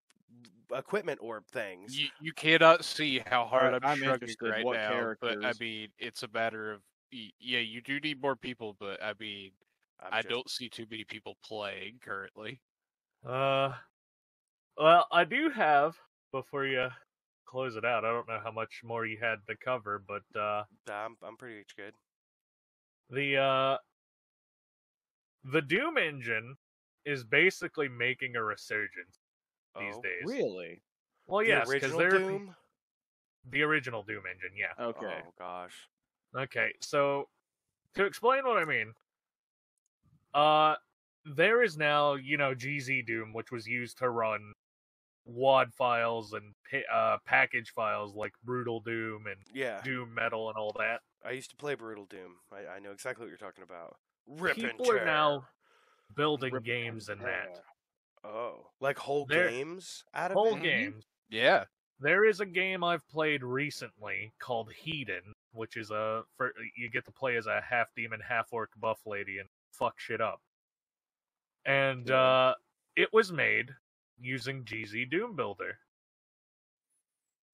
[0.74, 1.98] equipment orb things.
[1.98, 5.14] You you cannot see how hard Alright, I'm, I'm struggling right What now.
[5.20, 6.80] But I mean, it's a matter of
[7.12, 9.50] yeah, you do need more people, but I mean,
[10.00, 12.60] I'm I just- don't see too many people playing currently.
[13.26, 13.72] Uh,
[14.78, 15.96] well, I do have
[16.32, 16.88] before you
[17.50, 18.04] close it out.
[18.04, 21.64] I don't know how much more you had to cover, but uh, I'm I'm pretty
[21.76, 21.94] good.
[23.10, 23.76] the uh,
[25.44, 26.56] the Doom engine
[27.04, 29.18] is basically making a resurgence
[29.78, 30.24] these Oh, days.
[30.24, 30.82] Really?
[31.26, 32.54] Well, the yes, because they're Doom.
[33.50, 34.50] the original Doom engine.
[34.56, 34.84] Yeah.
[34.84, 35.22] Okay.
[35.26, 35.88] Oh gosh.
[36.36, 37.28] Okay, so
[37.94, 38.92] to explain what I mean,
[40.32, 40.76] uh,
[41.24, 44.52] there is now, you know, GZ Doom, which was used to run
[45.24, 46.54] WAD files and
[46.92, 51.00] uh, package files like Brutal Doom and Yeah, Doom Metal and all that.
[51.24, 52.36] I used to play Brutal Doom.
[52.52, 53.96] I, I know exactly what you're talking about.
[54.26, 55.44] Rip and People are now
[56.16, 57.60] building Rip games in that.
[58.24, 60.62] Oh, like whole They're- games out of Whole it?
[60.62, 61.04] games.
[61.30, 61.64] Yeah.
[62.00, 65.20] There is a game I've played recently called Hedon,
[65.52, 69.00] which is a for, you get to play as a half demon, half orc buff
[69.04, 70.40] lady and fuck shit up.
[71.66, 72.20] And Yeah.
[72.20, 72.54] uh,
[72.96, 73.70] it was made
[74.20, 75.78] using GZ Doom Builder.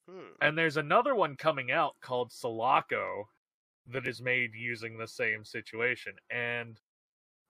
[0.08, 0.34] Hmm.
[0.40, 3.24] And there's another one coming out called Selaco
[3.88, 6.14] that is made using the same situation.
[6.30, 6.80] And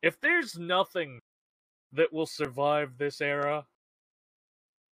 [0.02, 1.20] if there's nothing
[1.92, 3.66] that will survive this era,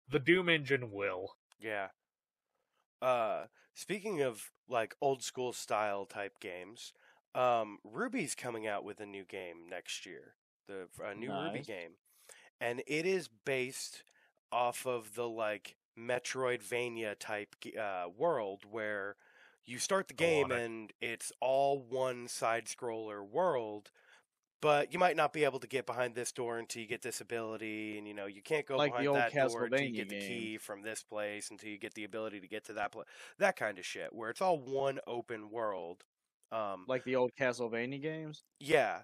[0.09, 1.37] the Doom engine will.
[1.61, 1.89] Yeah.
[3.01, 3.45] Uh,
[3.75, 6.93] speaking of like old school style type games,
[7.35, 10.35] um, RWBY's coming out with a new game next year.
[10.69, 11.93] The a new RWBY game,
[12.61, 14.05] and it is based
[14.53, 19.17] off of the like Metroidvania type uh, world where
[19.65, 20.59] you start the game it.
[20.61, 23.91] and it's all one side scroller world.
[24.61, 27.21] But you might not be able to get behind this door until you get this
[27.21, 29.93] ability, and you know you can't go Like the behind old that door until you
[29.93, 30.29] get the game.
[30.29, 33.09] key from this place until you get the ability to get to that place.
[33.39, 36.05] That kind of shit, where it's all one open world.
[36.53, 38.45] Um, Like the old Castlevania games.
[38.61, 39.03] yeah,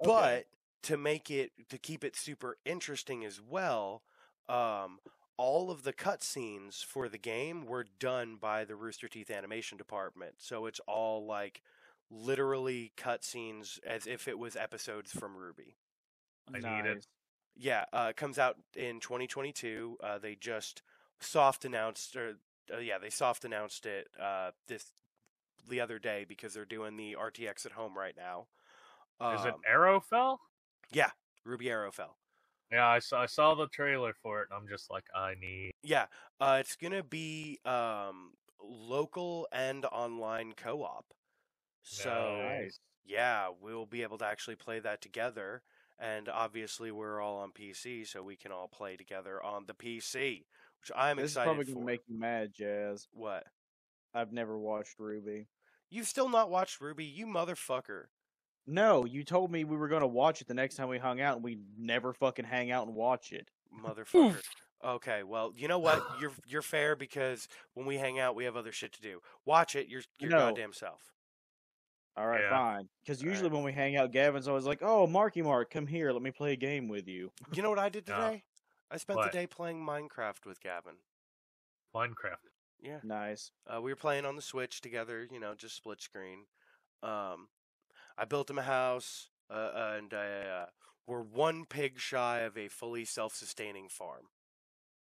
[0.00, 0.42] Okay.
[0.42, 0.46] but
[0.84, 4.02] to make it to keep it super interesting as well,
[4.48, 4.98] um,
[5.36, 10.34] all of the cutscenes for the game were done by the Rooster Teeth animation department.
[10.38, 11.62] So it's all like
[12.10, 15.74] literally cutscenes as if it was episodes from RWBY.
[16.54, 17.06] I need it.
[17.56, 19.96] Yeah, uh, it comes out in 2022.
[20.02, 20.82] Uh, they just
[21.20, 22.34] soft announced, or
[22.72, 24.92] uh, yeah, they soft announced it uh, this
[25.68, 28.46] the other day because they're doing the RTX at home right now.
[29.34, 30.38] Is it Um, Arrowfell?
[30.92, 31.10] Yeah,
[31.46, 32.10] RWBY Arrowfell.
[32.72, 35.70] Yeah, I saw I saw the trailer for it and I'm just like, I need
[35.82, 36.06] Yeah,
[36.40, 41.06] uh, it's gonna be um, local and online co-op.
[41.82, 42.78] So Nice.
[43.04, 45.62] yeah, we'll be able to actually play that together.
[45.98, 50.44] And obviously, we're all on PC, so we can all play together on the PC,
[50.80, 51.74] which I'm This is excited probably for.
[51.74, 53.08] gonna make you mad, Jazz.
[53.12, 53.44] What?
[54.12, 55.46] I've never watched RWBY.
[55.88, 58.06] You've still not watched RWBY, you motherfucker.
[58.66, 61.36] No, you told me we were gonna watch it the next time we hung out,
[61.36, 63.48] and we never fucking hang out and watch it.
[63.82, 64.42] Motherfucker.
[64.84, 66.02] Okay, well, you know what?
[66.20, 69.20] You're you're fair because when we hang out, we have other shit to do.
[69.44, 70.38] Watch it your your No.
[70.38, 71.00] goddamn self.
[72.16, 72.50] All right, Yeah.
[72.50, 72.88] fine.
[73.04, 73.54] Because All usually right.
[73.56, 76.52] when we hang out, Gavin's always like, "Oh, Marky Mark, come here, let me play
[76.52, 78.14] a game with you." You know what I did No.
[78.16, 78.44] today?
[78.90, 79.32] I spent What?
[79.32, 80.96] the day playing Minecraft with Gavin.
[81.94, 82.36] Minecraft.
[82.78, 83.00] Yeah.
[83.02, 83.50] Nice.
[83.66, 86.46] Uh, we were playing on the Switch together, you know, just split screen.
[87.02, 87.48] Um,
[88.18, 90.66] I built him a house, uh, and uh,
[91.06, 94.26] we're one pig shy of a fully self-sustaining farm.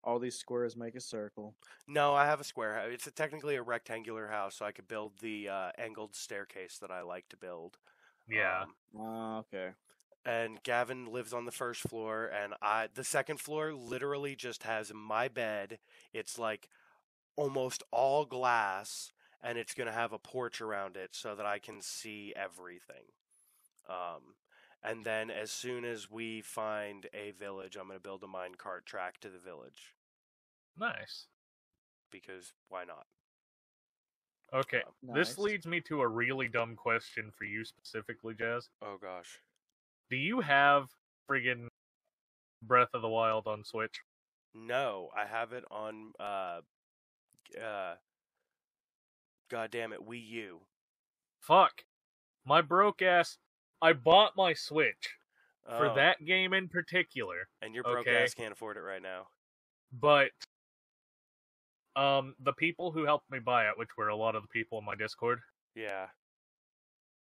[0.04, 1.56] All these squares make a circle.
[1.88, 2.90] No, I have a square.
[2.92, 6.92] It's a, technically a rectangular house, so I could build the uh, angled staircase that
[6.92, 7.78] I like to build.
[8.28, 8.64] Yeah.
[8.64, 9.72] Um, Ah, okay.
[10.26, 14.92] and Gavin lives on the first floor, and I the second floor literally just has
[14.94, 15.80] my bed.
[16.14, 16.70] It's like
[17.36, 19.14] almost all glass,
[19.48, 23.06] and it's gonna have a porch around it so that I can see everything.
[23.88, 24.36] Um,
[24.84, 29.20] and then as soon as we find a village, I'm gonna build a minecart track
[29.22, 29.96] to the village
[30.78, 31.28] Nice.
[32.12, 33.06] because why not?
[34.54, 34.82] Okay.
[34.86, 38.68] Um, This leads me to a really dumb question for you specifically, Jazz.
[38.82, 39.40] oh gosh,
[40.10, 40.90] Do you have
[41.30, 41.68] friggin'
[42.62, 44.02] Breath of the Wild on Switch?
[44.54, 46.62] no, I have it on uh,
[47.62, 47.96] uh,
[49.50, 50.60] God damn it, Wii U.
[51.40, 51.84] Fuck.
[52.46, 53.38] My broke ass.
[53.82, 55.16] I bought my Switch
[55.66, 58.24] for Oh, that game in particular, and your broke okay.
[58.24, 59.28] ass can't afford it right now.
[59.92, 60.32] but
[61.96, 64.78] um the people who helped me buy it, which were a lot of the people
[64.80, 65.40] in my Discord,
[65.76, 66.08] Yeah.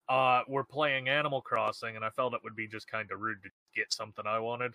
[0.09, 3.41] uh were playing Animal Crossing and I felt it would be just kind of rude
[3.43, 4.73] to get something I wanted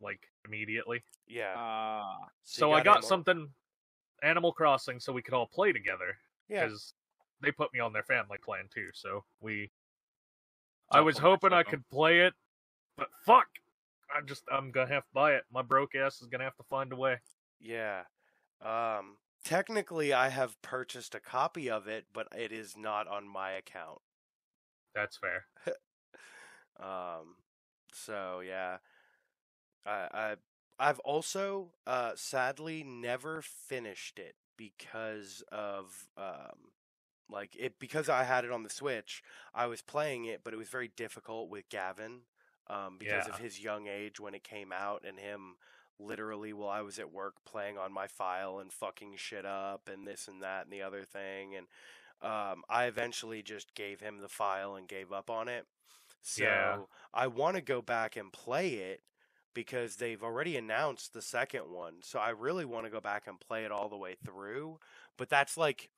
[0.00, 1.02] like immediately.
[1.26, 1.54] Yeah.
[1.56, 3.54] Ah, So you So I got got Animal- something
[4.22, 6.16] Animal Crossing so we could all play together
[6.50, 6.64] yeah.
[6.64, 6.94] because
[7.42, 8.88] they put me on their family plan too.
[8.92, 9.70] So we,
[10.90, 12.34] I was hoping I could play it,
[12.96, 13.46] but fuck,
[14.14, 15.44] I just I'm gonna have to buy it.
[15.52, 17.18] My broke ass is gonna have to find a way.
[17.60, 18.02] Yeah.
[18.60, 23.52] Um technically I have purchased a copy of it, but it is not on my
[23.52, 24.00] account.
[24.94, 25.44] That's fair.
[26.78, 27.36] Um
[27.92, 28.78] so yeah.
[29.84, 30.36] I I
[30.78, 36.70] I've also uh sadly never finished it because of um
[37.30, 39.22] like it because I had it on the Switch,
[39.54, 42.20] I was playing it, but it was very difficult with Gavin
[42.68, 45.56] um because of his young age when it came out and him
[45.98, 50.06] literally while I was at work playing on my file and fucking shit up and
[50.06, 51.66] this and that and the other thing and
[52.22, 55.66] um, I eventually just gave him the file and gave up on it.
[56.22, 56.76] So Yeah.
[57.14, 59.00] I want to go back and play it
[59.54, 61.94] because they've already announced the second one.
[62.02, 64.78] So I really want to go back and play it all the way through.
[65.16, 65.90] But that's like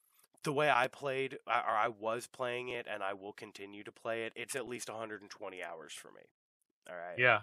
[0.45, 3.93] the way I played, I- or I was playing it, and I will continue to
[3.93, 4.33] play it.
[4.37, 6.23] It's at least 120 hours for me.
[6.91, 7.19] All right.
[7.19, 7.43] Yeah.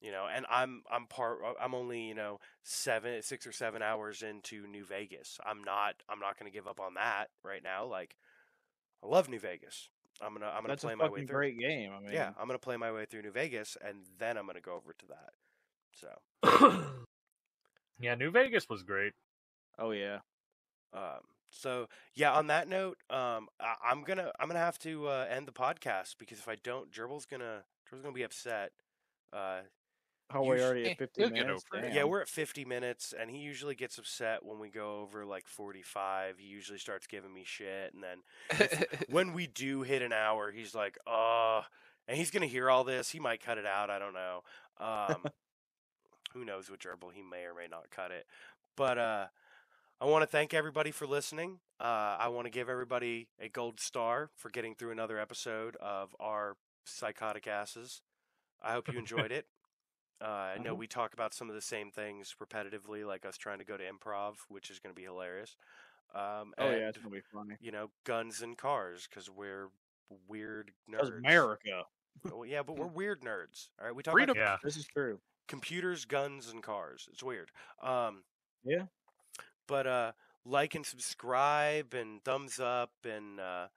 [0.00, 1.38] You know, and I'm I'm part.
[1.42, 5.38] uh, I'm only you know seven, six or seven hours into New Vegas.
[5.46, 5.94] I'm not.
[6.10, 7.86] I'm not going to give up on that right now.
[7.86, 8.14] Like,
[9.02, 9.90] I love New Vegas.
[10.22, 10.46] I'm gonna.
[10.46, 11.36] I'm gonna That's play a my way fucking through.
[11.36, 11.92] great game.
[11.96, 14.60] I mean, Yeah, I'm gonna play my way through New Vegas, and then I'm gonna
[14.60, 15.32] go over to that.
[15.96, 16.80] So,
[18.00, 19.12] yeah, New Vegas was great.
[19.78, 20.18] Oh yeah.
[20.92, 22.32] um, so yeah.
[22.32, 26.16] On that note, um, I, I'm gonna I'm gonna have to uh, end the podcast
[26.18, 28.72] because if I don't, Gerbill's gonna Gerbill's gonna be upset.
[29.32, 29.60] Uh,
[30.34, 31.64] Oh, we're Usu- already at 50 he'll get minutes.
[31.72, 35.24] over yeah, we're at 50 minutes, and he usually gets upset when we go over
[35.24, 36.38] like 45.
[36.38, 38.22] He usually starts giving me shit, and then
[39.08, 41.62] when we do hit an hour, he's like, "Uh,"
[42.08, 43.10] and he's gonna hear all this.
[43.10, 43.90] He might cut it out.
[43.90, 44.42] I don't know.
[44.78, 45.24] Um,
[46.34, 47.12] who knows with Gerbill?
[47.14, 48.26] He may or may not cut it.
[48.76, 49.26] But uh,
[50.00, 51.60] I want to thank everybody for listening.
[51.80, 56.14] Uh, I want to give everybody a gold star for getting through another episode of
[56.18, 58.02] our psychotic asses.
[58.62, 59.46] I hope you enjoyed it.
[60.20, 60.76] Uh, I know Uh-huh.
[60.76, 63.84] we talk about some of the same things repetitively, like us trying to go to
[63.84, 65.56] improv, which is going to be hilarious.
[66.14, 67.56] Um, Oh and, yeah, it's gonna be funny.
[67.60, 69.70] you know, guns and cars because we're
[70.28, 71.10] weird nerds.
[71.18, 71.84] America.
[72.28, 73.70] Well, yeah, but we're weird nerds.
[73.78, 74.34] All right, we talk Freedom.
[74.36, 74.56] about Yeah.
[74.62, 75.20] This is true.
[75.48, 77.08] computers, guns, and cars.
[77.12, 77.50] It's weird.
[77.82, 78.24] Um,
[78.64, 78.86] Yeah.
[79.66, 80.12] But uh,
[80.44, 83.68] like and subscribe and thumbs up and uh,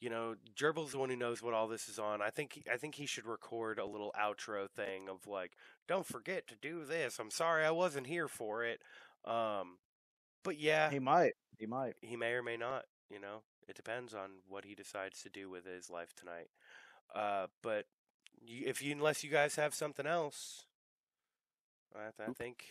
[0.00, 2.22] you know, Gerbill's the one who knows what all this is on.
[2.22, 5.52] I think I think he should record a little outro thing of like,
[5.88, 7.18] don't forget to do this.
[7.18, 8.80] I'm sorry I wasn't here for it.
[9.24, 9.78] Um,
[10.44, 11.32] but yeah, He might.
[11.58, 11.94] He might.
[12.00, 12.84] he may or may not.
[13.10, 16.48] You know, it depends on what he decides to do with his life tonight.
[17.14, 17.86] Uh, but
[18.40, 20.66] you, if you, unless you guys have something else,
[21.96, 22.64] I, I think,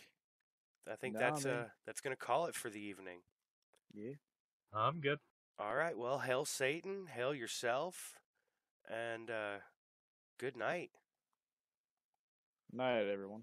[0.90, 1.54] I think Nah, that's man.
[1.54, 3.18] uh that's gonna call it for the evening.
[3.92, 4.14] Yeah.
[4.72, 5.18] I'm good.
[5.60, 5.98] All right.
[5.98, 8.14] Well, hail Satan, hail yourself,
[8.88, 9.56] and uh,
[10.38, 10.90] good night.
[12.72, 13.42] Night, everyone.